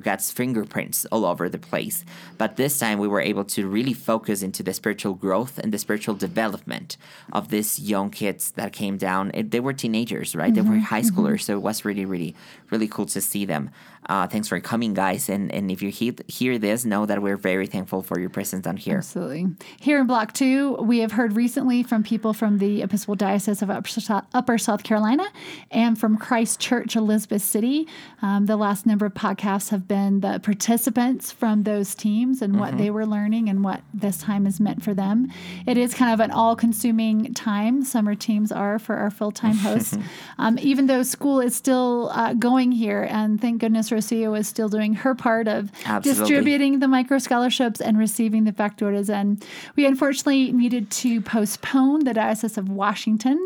God's 0.00 0.30
fingerprints 0.30 1.06
all 1.06 1.24
over 1.24 1.48
the 1.48 1.58
place. 1.58 2.04
But 2.38 2.56
this 2.56 2.78
time 2.78 2.98
we 2.98 3.08
were 3.08 3.20
able 3.20 3.44
to 3.44 3.66
really 3.66 3.94
focus 3.94 4.42
into 4.42 4.62
the 4.62 4.74
spiritual 4.74 5.14
growth 5.14 5.58
and 5.58 5.72
the 5.72 5.78
spiritual 5.78 6.14
development 6.14 6.96
of 7.32 7.48
these 7.48 7.78
young 7.78 8.10
kids 8.10 8.52
that 8.52 8.72
came 8.72 8.98
down. 8.98 9.30
It, 9.34 9.50
they 9.50 9.60
were 9.60 9.72
teenagers, 9.72 10.36
right? 10.36 10.54
They 10.54 10.60
were 10.60 10.76
mm-hmm. 10.76 10.80
high 10.80 11.02
schoolers. 11.02 11.42
So 11.42 11.54
it 11.54 11.62
was 11.62 11.84
really, 11.84 12.04
really, 12.04 12.34
really 12.70 12.88
cool 12.88 13.06
to 13.06 13.20
see 13.20 13.44
them. 13.44 13.70
Uh, 14.08 14.26
thanks 14.26 14.48
for 14.48 14.60
coming, 14.60 14.94
guys. 14.94 15.28
And, 15.28 15.52
and 15.52 15.70
if 15.70 15.82
you 15.82 15.90
he- 15.90 16.16
hear 16.28 16.58
this, 16.58 16.84
know 16.84 17.06
that 17.06 17.20
we're 17.22 17.36
very 17.36 17.66
thankful 17.66 18.02
for 18.02 18.20
your 18.20 18.30
presence 18.30 18.64
down 18.64 18.76
here. 18.76 18.98
Absolutely. 18.98 19.46
Here 19.80 19.98
in 19.98 20.06
Block 20.06 20.32
2, 20.32 20.76
we 20.76 21.00
have 21.00 21.12
heard 21.12 21.34
recently 21.34 21.82
from 21.82 22.02
people 22.02 22.32
from 22.32 22.58
the 22.58 22.82
Episcopal 22.82 23.16
Diocese 23.16 23.62
of 23.62 23.70
Upper 23.70 23.88
South, 23.88 24.24
Upper 24.32 24.58
South 24.58 24.82
Carolina 24.84 25.26
and 25.70 25.98
from 25.98 26.16
Christ 26.16 26.60
Church, 26.60 26.94
Elizabeth 26.94 27.42
City. 27.42 27.88
Um, 28.22 28.46
the 28.46 28.56
last 28.56 28.86
number 28.86 29.06
of 29.06 29.14
podcasts 29.14 29.70
have 29.70 29.88
been 29.88 30.20
the 30.20 30.38
participants 30.40 31.32
from 31.32 31.64
those 31.64 31.94
teams 31.94 32.42
and 32.42 32.60
what 32.60 32.78
they 32.78 32.90
were 32.90 33.06
learning 33.06 33.48
and 33.48 33.64
what 33.64 33.80
this 33.92 34.18
time 34.18 34.44
has 34.44 34.60
meant 34.60 34.82
for 34.82 34.94
them. 34.94 35.32
It 35.66 35.76
is 35.76 35.94
kind 35.94 36.12
of 36.12 36.20
an 36.20 36.30
all 36.30 36.54
consuming 36.54 37.34
time, 37.34 37.84
summer 37.84 38.14
teams 38.14 38.52
are 38.52 38.78
for 38.78 38.96
our 38.96 39.10
full 39.10 39.32
time 39.32 39.56
hosts. 39.56 39.96
um, 40.38 40.58
even 40.60 40.86
though 40.86 41.02
school 41.02 41.40
is 41.40 41.56
still 41.56 42.10
uh, 42.12 42.34
going 42.34 42.72
here, 42.72 43.06
and 43.10 43.40
thank 43.40 43.60
goodness 43.60 43.90
Rocio 43.96 44.38
is 44.38 44.46
still 44.48 44.68
doing 44.68 44.94
her 44.94 45.14
part 45.14 45.48
of 45.48 45.70
Absolutely. 45.84 46.20
distributing 46.22 46.78
the 46.80 46.88
micro 46.88 47.18
scholarships 47.18 47.80
and 47.80 47.98
receiving 47.98 48.44
the 48.44 48.52
factores. 48.52 49.08
And 49.08 49.44
we 49.76 49.86
unfortunately 49.86 50.52
needed 50.52 50.90
to 51.02 51.20
postpone 51.20 52.04
the 52.04 52.14
Diocese 52.14 52.58
of 52.58 52.68
Washington. 52.68 53.38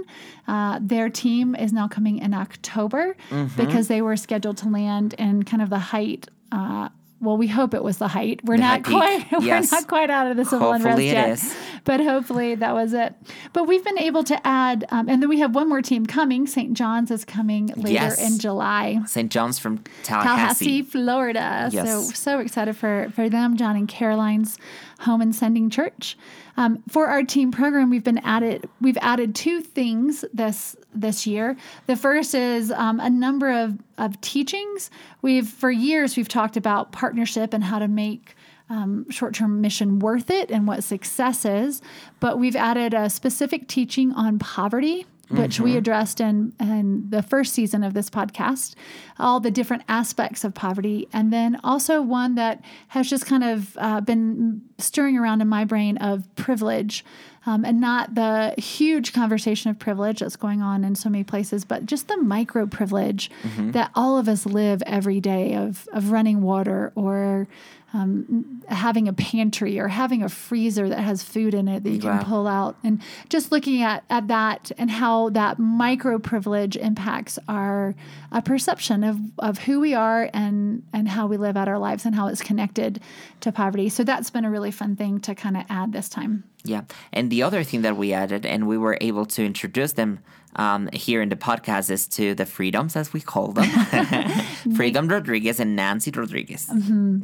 Uh, 0.48 0.78
their 0.82 1.08
team 1.08 1.54
is 1.54 1.72
now 1.72 1.86
coming 1.88 2.18
in 2.18 2.34
October 2.34 3.16
Mm-hmm. 3.30 3.56
because 3.56 3.88
they 3.88 4.02
were 4.02 4.16
scheduled 4.16 4.56
to 4.58 4.68
land 4.68 5.14
in 5.18 5.42
kind 5.44 5.62
of 5.62 5.70
the 5.70 5.78
height. 5.78 6.26
Uh, 6.52 6.88
well, 7.20 7.36
we 7.36 7.46
hope 7.48 7.74
it 7.74 7.84
was 7.84 7.98
the 7.98 8.08
height. 8.08 8.40
We're 8.44 8.56
The 8.56 8.62
not 8.62 8.82
peak. 8.84 8.96
quite. 8.96 9.26
We're 9.40 9.60
not 9.60 9.86
quite 9.88 10.08
out 10.10 10.30
of 10.30 10.36
the 10.36 10.44
civil 10.44 10.72
Hopefully 10.72 11.08
it 11.10 11.16
unrest 11.16 11.44
yet, 11.44 11.50
is. 11.52 11.56
but 11.84 12.00
hopefully 12.00 12.54
that 12.54 12.72
was 12.74 12.92
it. 12.94 13.14
But 13.52 13.64
we've 13.68 13.84
been 13.84 13.98
able 13.98 14.24
to 14.24 14.46
add, 14.46 14.86
um, 14.90 15.08
and 15.08 15.20
then 15.22 15.28
we 15.28 15.38
have 15.40 15.54
one 15.54 15.68
more 15.68 15.82
team 15.82 16.06
coming. 16.06 16.46
St. 16.46 16.72
John's 16.74 17.10
is 17.10 17.24
coming 17.24 17.66
later 17.76 17.92
Yes. 17.92 18.20
in 18.32 18.38
July. 18.38 19.00
St. 19.06 19.30
John's 19.30 19.58
from 19.58 19.78
Tallahassee, 20.02 20.28
Tallahassee. 20.28 20.82
Florida. 20.82 21.68
So 21.72 22.02
so 22.02 22.38
excited 22.40 22.76
for 22.76 23.10
for 23.14 23.28
them, 23.28 23.56
John 23.56 23.76
and 23.76 23.86
Caroline's 23.88 24.58
home 25.00 25.20
and 25.20 25.34
sending 25.34 25.68
church. 25.70 26.16
Um, 26.60 26.82
for 26.90 27.06
our 27.06 27.22
team 27.22 27.52
program, 27.52 27.88
we've 27.88 28.04
been 28.04 28.18
added. 28.18 28.68
We've 28.82 28.98
added 29.00 29.34
two 29.34 29.62
things 29.62 30.26
this 30.34 30.76
this 30.94 31.26
year. 31.26 31.56
The 31.86 31.96
first 31.96 32.34
is 32.34 32.70
um, 32.70 33.00
a 33.00 33.08
number 33.08 33.50
of 33.50 33.78
of 33.96 34.20
teachings. 34.20 34.90
We've 35.22 35.48
for 35.48 35.70
years 35.70 36.18
we've 36.18 36.28
talked 36.28 36.58
about 36.58 36.92
partnership 36.92 37.54
and 37.54 37.64
how 37.64 37.78
to 37.78 37.88
make 37.88 38.34
um, 38.68 39.08
short 39.08 39.34
term 39.34 39.62
mission 39.62 40.00
worth 40.00 40.28
it 40.28 40.50
and 40.50 40.68
what 40.68 40.84
success 40.84 41.46
is. 41.46 41.80
But 42.20 42.38
we've 42.38 42.56
added 42.56 42.92
a 42.92 43.08
specific 43.08 43.66
teaching 43.66 44.12
on 44.12 44.38
poverty 44.38 45.06
which 45.30 45.60
we 45.60 45.76
addressed 45.76 46.20
in, 46.20 46.52
in 46.58 47.08
the 47.08 47.22
first 47.22 47.52
season 47.54 47.84
of 47.84 47.94
this 47.94 48.10
podcast, 48.10 48.74
all 49.18 49.40
the 49.40 49.50
different 49.50 49.82
aspects 49.88 50.44
of 50.44 50.54
poverty. 50.54 51.08
And 51.12 51.32
then 51.32 51.58
also 51.62 52.02
one 52.02 52.34
that 52.34 52.64
has 52.88 53.08
just 53.08 53.26
kind 53.26 53.44
of 53.44 53.76
uh, 53.78 54.00
been 54.00 54.62
stirring 54.78 55.16
around 55.16 55.40
in 55.40 55.48
my 55.48 55.64
brain 55.64 55.96
of 55.98 56.32
privilege. 56.34 57.04
Um, 57.46 57.64
and 57.64 57.80
not 57.80 58.14
the 58.14 58.54
huge 58.58 59.14
conversation 59.14 59.70
of 59.70 59.78
privilege 59.78 60.18
that's 60.18 60.36
going 60.36 60.60
on 60.60 60.84
in 60.84 60.94
so 60.94 61.08
many 61.08 61.24
places, 61.24 61.64
but 61.64 61.86
just 61.86 62.06
the 62.06 62.18
micro 62.18 62.66
privilege 62.66 63.30
that 63.72 63.90
all 63.94 64.18
of 64.18 64.28
us 64.28 64.44
live 64.44 64.82
every 64.84 65.20
day 65.20 65.54
of, 65.54 65.88
of 65.94 66.10
running 66.12 66.42
water 66.42 66.92
or 66.94 67.48
um, 67.92 68.62
having 68.68 69.08
a 69.08 69.12
pantry 69.12 69.78
or 69.78 69.88
having 69.88 70.22
a 70.22 70.28
freezer 70.28 70.88
that 70.88 71.00
has 71.00 71.22
food 71.22 71.54
in 71.54 71.66
it 71.66 71.82
that 71.82 71.90
you 71.90 72.00
can 72.00 72.24
pull 72.24 72.46
out. 72.46 72.76
And 72.84 73.02
just 73.28 73.50
looking 73.50 73.82
at, 73.82 74.04
at 74.08 74.28
that 74.28 74.70
and 74.78 74.90
how 74.90 75.30
that 75.30 75.58
micro 75.58 76.18
privilege 76.18 76.76
impacts 76.76 77.38
our 77.48 77.94
uh, 78.30 78.40
perception 78.40 79.02
of, 79.02 79.18
of 79.38 79.58
who 79.58 79.80
we 79.80 79.94
are 79.94 80.30
and 80.32 80.82
and 80.92 81.08
how 81.08 81.26
we 81.26 81.36
live 81.36 81.56
out 81.56 81.68
our 81.68 81.78
lives 81.78 82.06
and 82.06 82.14
how 82.14 82.28
it's 82.28 82.42
connected 82.42 83.00
to 83.40 83.50
poverty. 83.50 83.88
So 83.88 84.04
that's 84.04 84.30
been 84.30 84.44
a 84.44 84.50
really 84.50 84.70
fun 84.70 84.96
thing 84.96 85.20
to 85.20 85.34
kind 85.34 85.56
of 85.56 85.64
add 85.68 85.92
this 85.92 86.08
time. 86.08 86.44
Yeah. 86.64 86.82
And 87.12 87.30
the 87.30 87.42
other 87.42 87.64
thing 87.64 87.82
that 87.82 87.96
we 87.96 88.12
added, 88.12 88.44
and 88.44 88.68
we 88.68 88.76
were 88.76 88.98
able 89.00 89.26
to 89.26 89.44
introduce 89.44 89.92
them 89.92 90.20
um, 90.56 90.88
here 90.92 91.22
in 91.22 91.28
the 91.28 91.36
podcast, 91.36 91.90
is 91.90 92.06
to 92.08 92.34
the 92.34 92.46
freedoms, 92.46 92.96
as 92.96 93.12
we 93.12 93.20
call 93.20 93.52
them 93.52 93.68
Freedom 94.76 95.08
Rodriguez 95.08 95.60
and 95.60 95.76
Nancy 95.76 96.10
Rodriguez. 96.10 96.68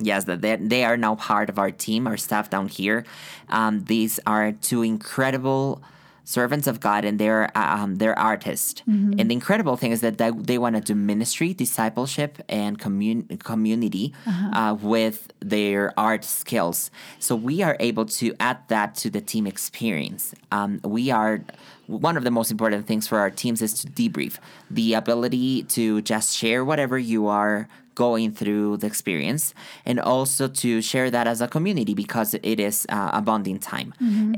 Yes, 0.01 0.25
that 0.25 0.41
they, 0.43 0.57
they 0.57 0.85
are 0.85 0.97
now 0.97 1.17
part 1.17 1.49
of 1.49 1.59
our 1.59 1.71
team, 1.71 2.07
our 2.07 2.17
staff 2.17 2.51
down 2.51 2.69
here. 2.69 3.05
Um, 3.49 3.85
these 3.85 4.21
are 4.27 4.53
two 4.53 4.83
incredible 4.83 5.83
servants 6.27 6.67
of 6.67 6.81
God 6.81 7.05
and 7.05 7.19
they're 7.19 7.51
um, 7.57 7.97
they're 7.97 8.19
artists. 8.19 8.83
And 9.21 9.31
the 9.31 9.35
incredible 9.41 9.77
thing 9.77 9.93
is 9.93 10.01
that 10.03 10.19
they, 10.19 10.31
they 10.33 10.59
want 10.59 10.75
to 10.77 10.83
do 10.83 10.95
ministry, 10.95 11.55
discipleship, 11.55 12.43
and 12.49 12.79
commun- 12.79 13.29
community 13.39 14.13
uh, 14.27 14.77
with 14.79 15.33
their 15.41 15.95
art 15.99 16.25
skills. 16.25 16.91
So 17.21 17.37
we 17.37 17.63
are 17.63 17.77
able 17.81 18.07
to 18.21 18.35
add 18.41 18.59
that 18.69 18.95
to 18.97 19.09
the 19.09 19.21
team 19.23 19.47
experience. 19.47 20.35
Um, 20.51 20.81
we 20.83 21.11
are 21.11 21.45
one 21.87 22.17
of 22.17 22.25
the 22.25 22.33
most 22.33 22.51
important 22.51 22.87
things 22.87 23.07
for 23.07 23.19
our 23.19 23.31
teams 23.31 23.63
is 23.63 23.73
to 23.81 23.87
debrief 23.87 24.39
the 24.69 24.95
ability 24.95 25.63
to 25.79 26.03
just 26.03 26.37
share 26.37 26.65
whatever 26.65 26.99
you 26.99 27.29
are 27.29 27.69
going 27.97 28.31
through 28.31 28.77
the 28.77 28.87
experience 28.87 29.53
and 29.85 29.99
also 29.99 30.47
to 30.63 30.81
share 30.81 31.11
that 31.11 31.27
as 31.27 31.41
a 31.41 31.49
community 31.49 31.95
because 31.95 32.31
it 32.53 32.61
is 32.61 32.87
uh, 32.89 33.11
a 33.13 33.21
bonding 33.21 33.59
time. 33.59 33.89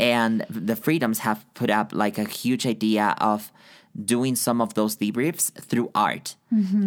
And 0.01 0.47
the 0.49 0.77
freedoms 0.77 1.19
have 1.29 1.45
put 1.61 1.69
up 1.69 1.93
like 1.93 2.17
a 2.17 2.25
huge 2.25 2.65
idea 2.67 3.15
of 3.33 3.53
doing 4.15 4.37
some 4.37 4.61
of 4.63 4.75
those 4.79 4.97
debriefs 4.97 5.53
through 5.69 5.91
art. 5.95 6.37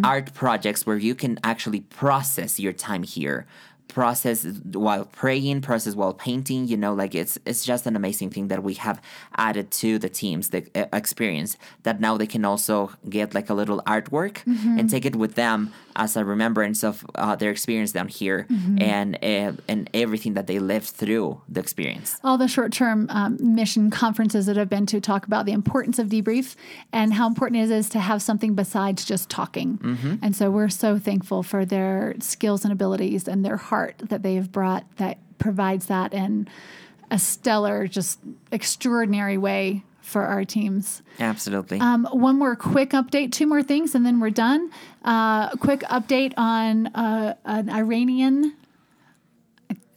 Art 0.04 0.34
projects 0.34 0.80
where 0.86 0.96
you 1.08 1.14
can 1.14 1.38
actually 1.44 1.80
process 2.00 2.58
your 2.58 2.72
time 2.72 3.04
here 3.04 3.46
process 3.88 4.46
while 4.72 5.04
praying 5.04 5.60
process 5.60 5.94
while 5.94 6.14
painting 6.14 6.66
you 6.66 6.78
know 6.78 6.94
like 6.94 7.14
it's 7.14 7.36
it's 7.44 7.62
just 7.62 7.86
an 7.86 7.94
amazing 7.94 8.30
thing 8.30 8.48
that 8.48 8.62
we 8.62 8.72
have 8.72 8.98
added 9.36 9.70
to 9.70 9.98
the 9.98 10.08
teams 10.08 10.48
the 10.48 10.60
uh, 10.74 10.86
experience 10.94 11.58
that 11.82 12.00
now 12.00 12.16
they 12.16 12.26
can 12.26 12.42
also 12.44 12.90
get 13.10 13.34
like 13.34 13.50
a 13.50 13.54
little 13.60 13.82
artwork 13.86 14.34
and 14.78 14.88
take 14.88 15.04
it 15.04 15.14
with 15.14 15.34
them 15.34 15.58
as 15.96 16.16
a 16.16 16.24
remembrance 16.24 16.82
of 16.82 17.04
uh, 17.14 17.36
their 17.36 17.50
experience 17.50 17.92
down 17.92 18.08
here 18.08 18.46
and 18.78 19.16
uh, 19.22 19.52
and 19.68 19.90
everything 19.94 20.34
that 20.34 20.46
they 20.46 20.58
lived 20.58 20.86
through 20.86 21.40
the 21.48 21.60
experience. 21.60 22.16
All 22.24 22.38
the 22.38 22.48
short-term 22.48 23.06
um, 23.10 23.36
mission 23.40 23.90
conferences 23.90 24.46
that 24.46 24.58
I've 24.58 24.68
been 24.68 24.86
to 24.86 25.00
talk 25.00 25.26
about 25.26 25.46
the 25.46 25.52
importance 25.52 25.98
of 25.98 26.08
debrief 26.08 26.56
and 26.92 27.14
how 27.14 27.26
important 27.26 27.62
it 27.62 27.70
is 27.70 27.88
to 27.90 28.00
have 28.00 28.22
something 28.22 28.54
besides 28.54 29.04
just 29.04 29.28
talking. 29.28 29.78
And 30.22 30.36
so 30.36 30.50
we're 30.50 30.68
so 30.68 30.98
thankful 30.98 31.42
for 31.42 31.64
their 31.64 32.14
skills 32.20 32.64
and 32.64 32.72
abilities 32.72 33.28
and 33.28 33.44
their 33.44 33.56
heart 33.56 33.94
that 33.98 34.22
they 34.22 34.34
have 34.34 34.52
brought 34.52 34.84
that 34.96 35.18
provides 35.38 35.86
that 35.86 36.12
in 36.12 36.48
a 37.10 37.18
stellar, 37.18 37.86
just 37.86 38.18
extraordinary 38.50 39.36
way 39.36 39.84
for 40.12 40.22
our 40.22 40.44
teams. 40.44 41.02
absolutely 41.18 41.80
Um, 41.80 42.06
one 42.12 42.38
more 42.38 42.54
quick 42.54 42.90
update, 42.90 43.32
two 43.32 43.46
more 43.46 43.62
things, 43.62 43.94
and 43.94 44.04
then 44.06 44.20
we're 44.20 44.30
done. 44.30 44.70
Uh, 45.04 45.48
a 45.52 45.56
quick 45.58 45.80
update 45.80 46.34
on 46.36 46.86
uh, 46.88 47.34
an 47.44 47.70
Iranian 47.70 48.54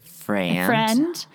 friend 0.01 0.65
friend 0.65 1.25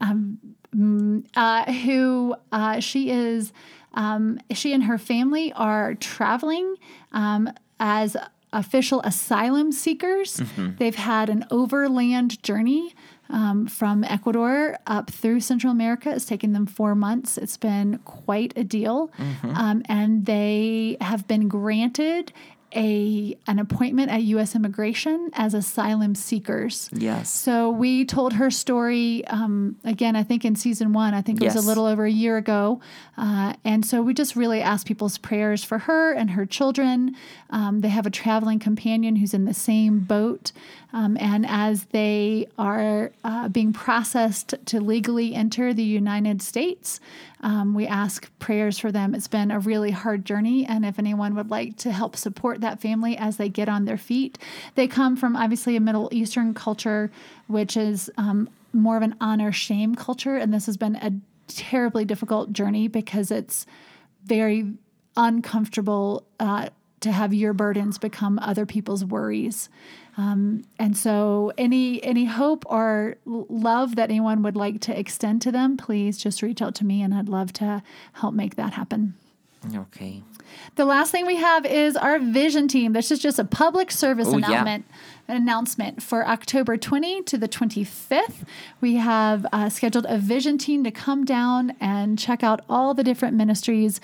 um, 0.00 0.38
mm, 0.74 1.24
uh, 1.36 1.70
who 1.72 2.34
uh, 2.50 2.80
she 2.80 3.10
is 3.10 3.52
um, 3.94 4.40
she 4.52 4.72
and 4.72 4.84
her 4.84 4.98
family 4.98 5.52
are 5.52 5.94
traveling 5.94 6.74
um, 7.12 7.48
as 7.78 8.16
official 8.52 9.00
asylum 9.02 9.72
seekers 9.72 10.40
they've 10.78 10.94
had 10.94 11.28
an 11.28 11.44
overland 11.50 12.42
journey 12.42 12.94
um, 13.30 13.66
from 13.66 14.04
Ecuador 14.04 14.78
up 14.86 15.10
through 15.10 15.40
Central 15.40 15.70
America. 15.72 16.10
It's 16.14 16.24
taken 16.24 16.52
them 16.52 16.66
four 16.66 16.94
months. 16.94 17.38
It's 17.38 17.56
been 17.56 17.98
quite 18.04 18.52
a 18.56 18.64
deal. 18.64 19.10
Um, 19.42 19.82
and 19.88 20.26
they 20.26 20.96
have 21.00 21.26
been 21.26 21.48
granted 21.48 22.32
a 22.74 23.36
an 23.46 23.58
appointment 23.58 24.10
at 24.10 24.22
U.S. 24.22 24.54
Immigration 24.54 25.30
as 25.34 25.54
asylum 25.54 26.14
seekers. 26.14 26.90
yes 26.92 27.30
So 27.32 27.70
we 27.70 28.04
told 28.04 28.34
her 28.34 28.50
story 28.50 29.26
um, 29.26 29.76
again. 29.84 30.16
I 30.16 30.22
think 30.22 30.44
in 30.44 30.56
season 30.56 30.92
one. 30.92 31.14
I 31.14 31.22
think 31.22 31.40
it 31.40 31.44
was 31.44 31.56
a 31.56 31.66
little 31.66 31.86
over 31.86 32.04
a 32.04 32.10
year 32.10 32.36
ago, 32.36 32.80
uh, 33.16 33.54
and 33.64 33.84
so 33.84 34.02
we 34.02 34.14
just 34.14 34.36
really 34.36 34.60
asked 34.60 34.86
people's 34.86 35.18
prayers 35.18 35.64
for 35.64 35.78
her 35.78 36.12
and 36.12 36.30
her 36.30 36.46
children. 36.46 37.16
Um, 37.50 37.80
they 37.80 37.88
have 37.88 38.06
a 38.06 38.10
traveling 38.10 38.58
companion 38.58 39.16
who's 39.16 39.34
in 39.34 39.44
the 39.44 39.54
same 39.54 40.00
boat, 40.00 40.52
um, 40.92 41.16
and 41.20 41.46
as 41.46 41.84
they 41.86 42.48
are 42.58 43.12
uh, 43.24 43.48
being 43.48 43.72
processed 43.72 44.54
to 44.66 44.80
legally 44.80 45.34
enter 45.34 45.74
the 45.74 45.84
United 45.84 46.42
States, 46.42 47.00
um, 47.40 47.74
we 47.74 47.86
ask 47.86 48.30
prayers 48.38 48.78
for 48.78 48.90
them. 48.90 49.14
It's 49.14 49.28
been 49.28 49.50
a 49.50 49.58
really 49.58 49.90
hard 49.90 50.24
journey, 50.24 50.64
and 50.64 50.84
if 50.84 50.98
anyone 50.98 51.34
would 51.34 51.50
like 51.50 51.76
to 51.78 51.92
help 51.92 52.16
support 52.16 52.60
that 52.60 52.80
family 52.80 53.16
as 53.16 53.36
they 53.36 53.48
get 53.48 53.68
on 53.68 53.84
their 53.84 53.98
feet, 53.98 54.38
they 54.74 54.86
come 54.86 55.16
from 55.16 55.36
obviously 55.36 55.76
a 55.76 55.80
Middle 55.80 56.08
Eastern 56.12 56.54
culture, 56.54 57.10
which 57.46 57.76
is 57.76 58.10
um, 58.16 58.48
more 58.72 58.96
of 58.96 59.02
an 59.02 59.14
honor 59.20 59.52
shame 59.52 59.94
culture, 59.94 60.36
and 60.36 60.52
this 60.52 60.66
has 60.66 60.76
been 60.76 60.96
a 60.96 61.12
terribly 61.48 62.04
difficult 62.04 62.52
journey 62.52 62.88
because 62.88 63.30
it's 63.30 63.66
very 64.24 64.72
uncomfortable 65.16 66.24
uh, 66.40 66.68
to 67.04 67.12
have 67.12 67.32
your 67.32 67.52
burdens 67.52 67.96
become 67.98 68.38
other 68.42 68.66
people's 68.66 69.04
worries. 69.04 69.68
Um, 70.16 70.64
and 70.78 70.96
so, 70.96 71.52
any 71.58 72.02
any 72.04 72.24
hope 72.26 72.64
or 72.68 73.16
love 73.24 73.96
that 73.96 74.10
anyone 74.10 74.42
would 74.42 74.56
like 74.56 74.80
to 74.82 74.98
extend 74.98 75.42
to 75.42 75.50
them, 75.52 75.76
please 75.76 76.18
just 76.18 76.42
reach 76.42 76.60
out 76.62 76.74
to 76.76 76.84
me, 76.84 77.02
and 77.02 77.14
I'd 77.14 77.28
love 77.28 77.52
to 77.54 77.82
help 78.14 78.34
make 78.34 78.56
that 78.56 78.74
happen. 78.74 79.14
Okay. 79.74 80.22
The 80.76 80.84
last 80.84 81.10
thing 81.10 81.24
we 81.26 81.36
have 81.36 81.64
is 81.64 81.96
our 81.96 82.18
vision 82.18 82.68
team. 82.68 82.92
This 82.92 83.10
is 83.10 83.18
just 83.18 83.38
a 83.38 83.44
public 83.44 83.90
service 83.90 84.28
Oh, 84.28 84.36
yeah. 84.36 84.46
announcement. 84.48 84.84
An 85.26 85.36
announcement 85.38 86.02
for 86.02 86.28
October 86.28 86.76
20 86.76 87.22
to 87.22 87.38
the 87.38 87.48
25th. 87.48 88.44
We 88.82 88.96
have 88.96 89.46
uh, 89.52 89.70
scheduled 89.70 90.04
a 90.06 90.18
vision 90.18 90.58
team 90.58 90.84
to 90.84 90.90
come 90.90 91.24
down 91.24 91.74
and 91.80 92.18
check 92.18 92.42
out 92.44 92.60
all 92.68 92.92
the 92.92 93.02
different 93.02 93.34
ministries, 93.36 94.02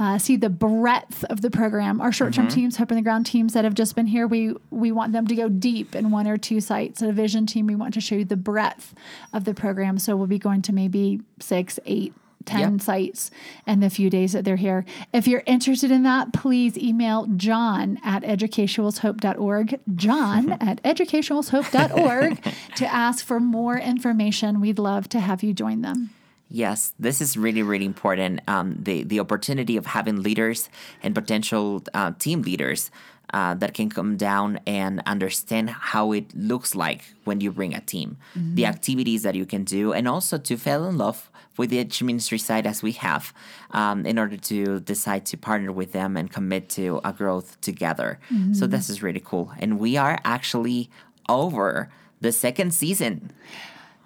uh, 0.00 0.18
see 0.18 0.34
the 0.36 0.50
breadth 0.50 1.22
of 1.24 1.42
the 1.42 1.50
program. 1.50 2.00
Our 2.00 2.10
short-term 2.10 2.46
Mm-hmm. 2.46 2.54
teams, 2.54 2.76
Hope 2.78 2.90
in 2.90 2.96
the 2.96 3.02
Ground 3.02 3.26
teams 3.26 3.52
that 3.52 3.64
have 3.64 3.74
just 3.74 3.94
been 3.94 4.06
here, 4.06 4.26
we 4.26 4.54
we 4.70 4.90
want 4.90 5.12
them 5.12 5.26
to 5.28 5.34
go 5.36 5.48
deep 5.48 5.94
in 5.94 6.10
one 6.10 6.26
or 6.26 6.36
two 6.38 6.60
sites. 6.60 7.02
At 7.02 7.10
a 7.10 7.12
vision 7.12 7.46
team, 7.46 7.66
we 7.66 7.76
want 7.76 7.94
to 7.94 8.00
show 8.00 8.16
you 8.16 8.24
the 8.24 8.36
breadth 8.36 8.94
of 9.32 9.44
the 9.44 9.54
program. 9.54 9.98
So 9.98 10.16
we'll 10.16 10.26
be 10.26 10.38
going 10.38 10.62
to 10.62 10.72
maybe 10.72 11.20
six, 11.38 11.78
eight, 11.86 12.14
10 12.46 12.72
Yep. 12.72 12.80
sites 12.80 13.30
in 13.66 13.80
the 13.80 13.90
few 13.90 14.08
days 14.08 14.32
that 14.32 14.46
they're 14.46 14.56
here. 14.56 14.86
If 15.12 15.28
you're 15.28 15.42
interested 15.44 15.90
in 15.90 16.02
that, 16.04 16.32
please 16.32 16.78
email 16.78 17.26
John 17.36 17.98
at 18.02 18.22
educationequalshope.org, 18.22 19.78
John 19.94 20.52
at 20.62 20.82
educationequalshope.org 20.82 22.42
to 22.76 22.86
ask 22.86 23.24
for 23.24 23.38
more 23.40 23.78
information. 23.78 24.60
We'd 24.62 24.78
love 24.78 25.08
to 25.10 25.20
have 25.20 25.42
you 25.42 25.52
join 25.52 25.82
them. 25.82 26.10
Yes, 26.50 26.92
this 26.98 27.20
is 27.20 27.36
really, 27.36 27.62
really 27.62 27.86
important. 27.86 28.40
Um, 28.48 28.76
the 28.82 29.04
the 29.04 29.20
opportunity 29.20 29.76
of 29.76 29.86
having 29.86 30.22
leaders 30.22 30.68
and 31.02 31.14
potential 31.14 31.82
uh, 31.94 32.10
team 32.18 32.42
leaders 32.42 32.90
uh, 33.32 33.54
that 33.54 33.72
can 33.72 33.88
come 33.88 34.16
down 34.16 34.58
and 34.66 35.00
understand 35.06 35.70
how 35.70 36.10
it 36.10 36.34
looks 36.34 36.74
like 36.74 37.02
when 37.24 37.40
you 37.40 37.52
bring 37.52 37.72
a 37.74 37.80
team, 37.80 38.16
the 38.56 38.66
activities 38.66 39.22
that 39.22 39.36
you 39.36 39.46
can 39.46 39.62
do, 39.62 39.92
and 39.92 40.08
also 40.08 40.36
to 40.38 40.56
fall 40.56 40.88
in 40.88 40.98
love 40.98 41.30
with 41.56 41.70
the 41.70 41.78
edge 41.78 42.02
ministry 42.02 42.38
side 42.38 42.66
as 42.66 42.82
we 42.82 42.92
have, 42.92 43.32
um, 43.70 44.04
in 44.04 44.18
order 44.18 44.36
to 44.36 44.80
decide 44.80 45.24
to 45.26 45.36
partner 45.36 45.70
with 45.70 45.92
them 45.92 46.16
and 46.16 46.32
commit 46.32 46.68
to 46.70 47.00
a 47.04 47.12
growth 47.12 47.60
together. 47.60 48.18
So 48.54 48.66
this 48.66 48.90
is 48.90 49.02
really 49.02 49.22
cool, 49.24 49.52
and 49.60 49.78
we 49.78 49.96
are 49.96 50.18
actually 50.24 50.90
over 51.28 51.88
the 52.20 52.32
second 52.32 52.74
season. 52.74 53.30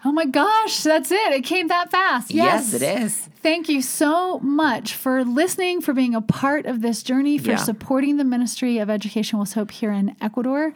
Oh 0.04 0.12
my 0.12 0.26
gosh, 0.26 0.82
that's 0.82 1.10
it. 1.10 1.32
It 1.32 1.44
came 1.44 1.68
that 1.68 1.90
fast. 1.90 2.30
Yes, 2.30 2.72
Yes, 2.72 2.82
it 2.82 3.00
is. 3.02 3.28
Thank 3.42 3.68
you 3.68 3.80
so 3.82 4.38
much 4.40 4.94
for 4.94 5.24
listening, 5.24 5.80
for 5.80 5.92
being 5.94 6.14
a 6.14 6.20
part 6.20 6.66
of 6.66 6.82
this 6.82 7.02
journey, 7.02 7.38
for 7.38 7.50
Yeah. 7.52 7.56
supporting 7.56 8.16
the 8.18 8.24
ministry 8.24 8.78
of 8.78 8.90
Education 8.90 9.38
with 9.38 9.54
Hope 9.54 9.70
here 9.70 9.92
in 9.92 10.14
Ecuador. 10.20 10.74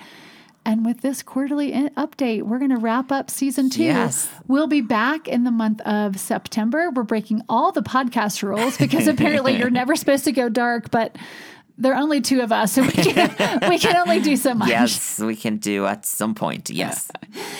And 0.64 0.84
with 0.84 1.00
this 1.00 1.22
quarterly 1.22 1.72
update, 1.72 2.42
we're 2.42 2.58
going 2.58 2.70
to 2.72 2.76
wrap 2.78 3.10
up 3.10 3.30
season 3.30 3.70
two. 3.70 3.84
Yes. 3.84 4.28
We'll 4.48 4.66
be 4.66 4.82
back 4.82 5.26
in 5.26 5.44
the 5.44 5.50
month 5.50 5.80
of 5.82 6.18
September. 6.18 6.90
We're 6.90 7.04
breaking 7.04 7.42
all 7.48 7.72
the 7.72 7.80
podcast 7.82 8.42
rules 8.42 8.76
because 8.76 9.06
apparently 9.08 9.56
you're 9.56 9.70
never 9.82 9.96
supposed 9.96 10.24
to 10.24 10.32
go 10.32 10.48
dark, 10.50 10.90
but 10.90 11.16
there 11.78 11.94
are 11.94 12.02
only 12.02 12.20
two 12.20 12.40
of 12.40 12.50
us, 12.50 12.72
so 12.72 12.82
we 12.82 12.90
can, 12.90 13.60
we 13.68 13.78
can 13.78 13.96
only 13.96 14.20
do 14.20 14.36
so 14.36 14.52
much. 14.52 14.68
Yes, 14.68 15.20
we 15.20 15.36
can 15.36 15.56
do 15.58 15.86
at 15.86 16.04
some 16.04 16.34
point. 16.34 16.70
Yes, 16.70 17.10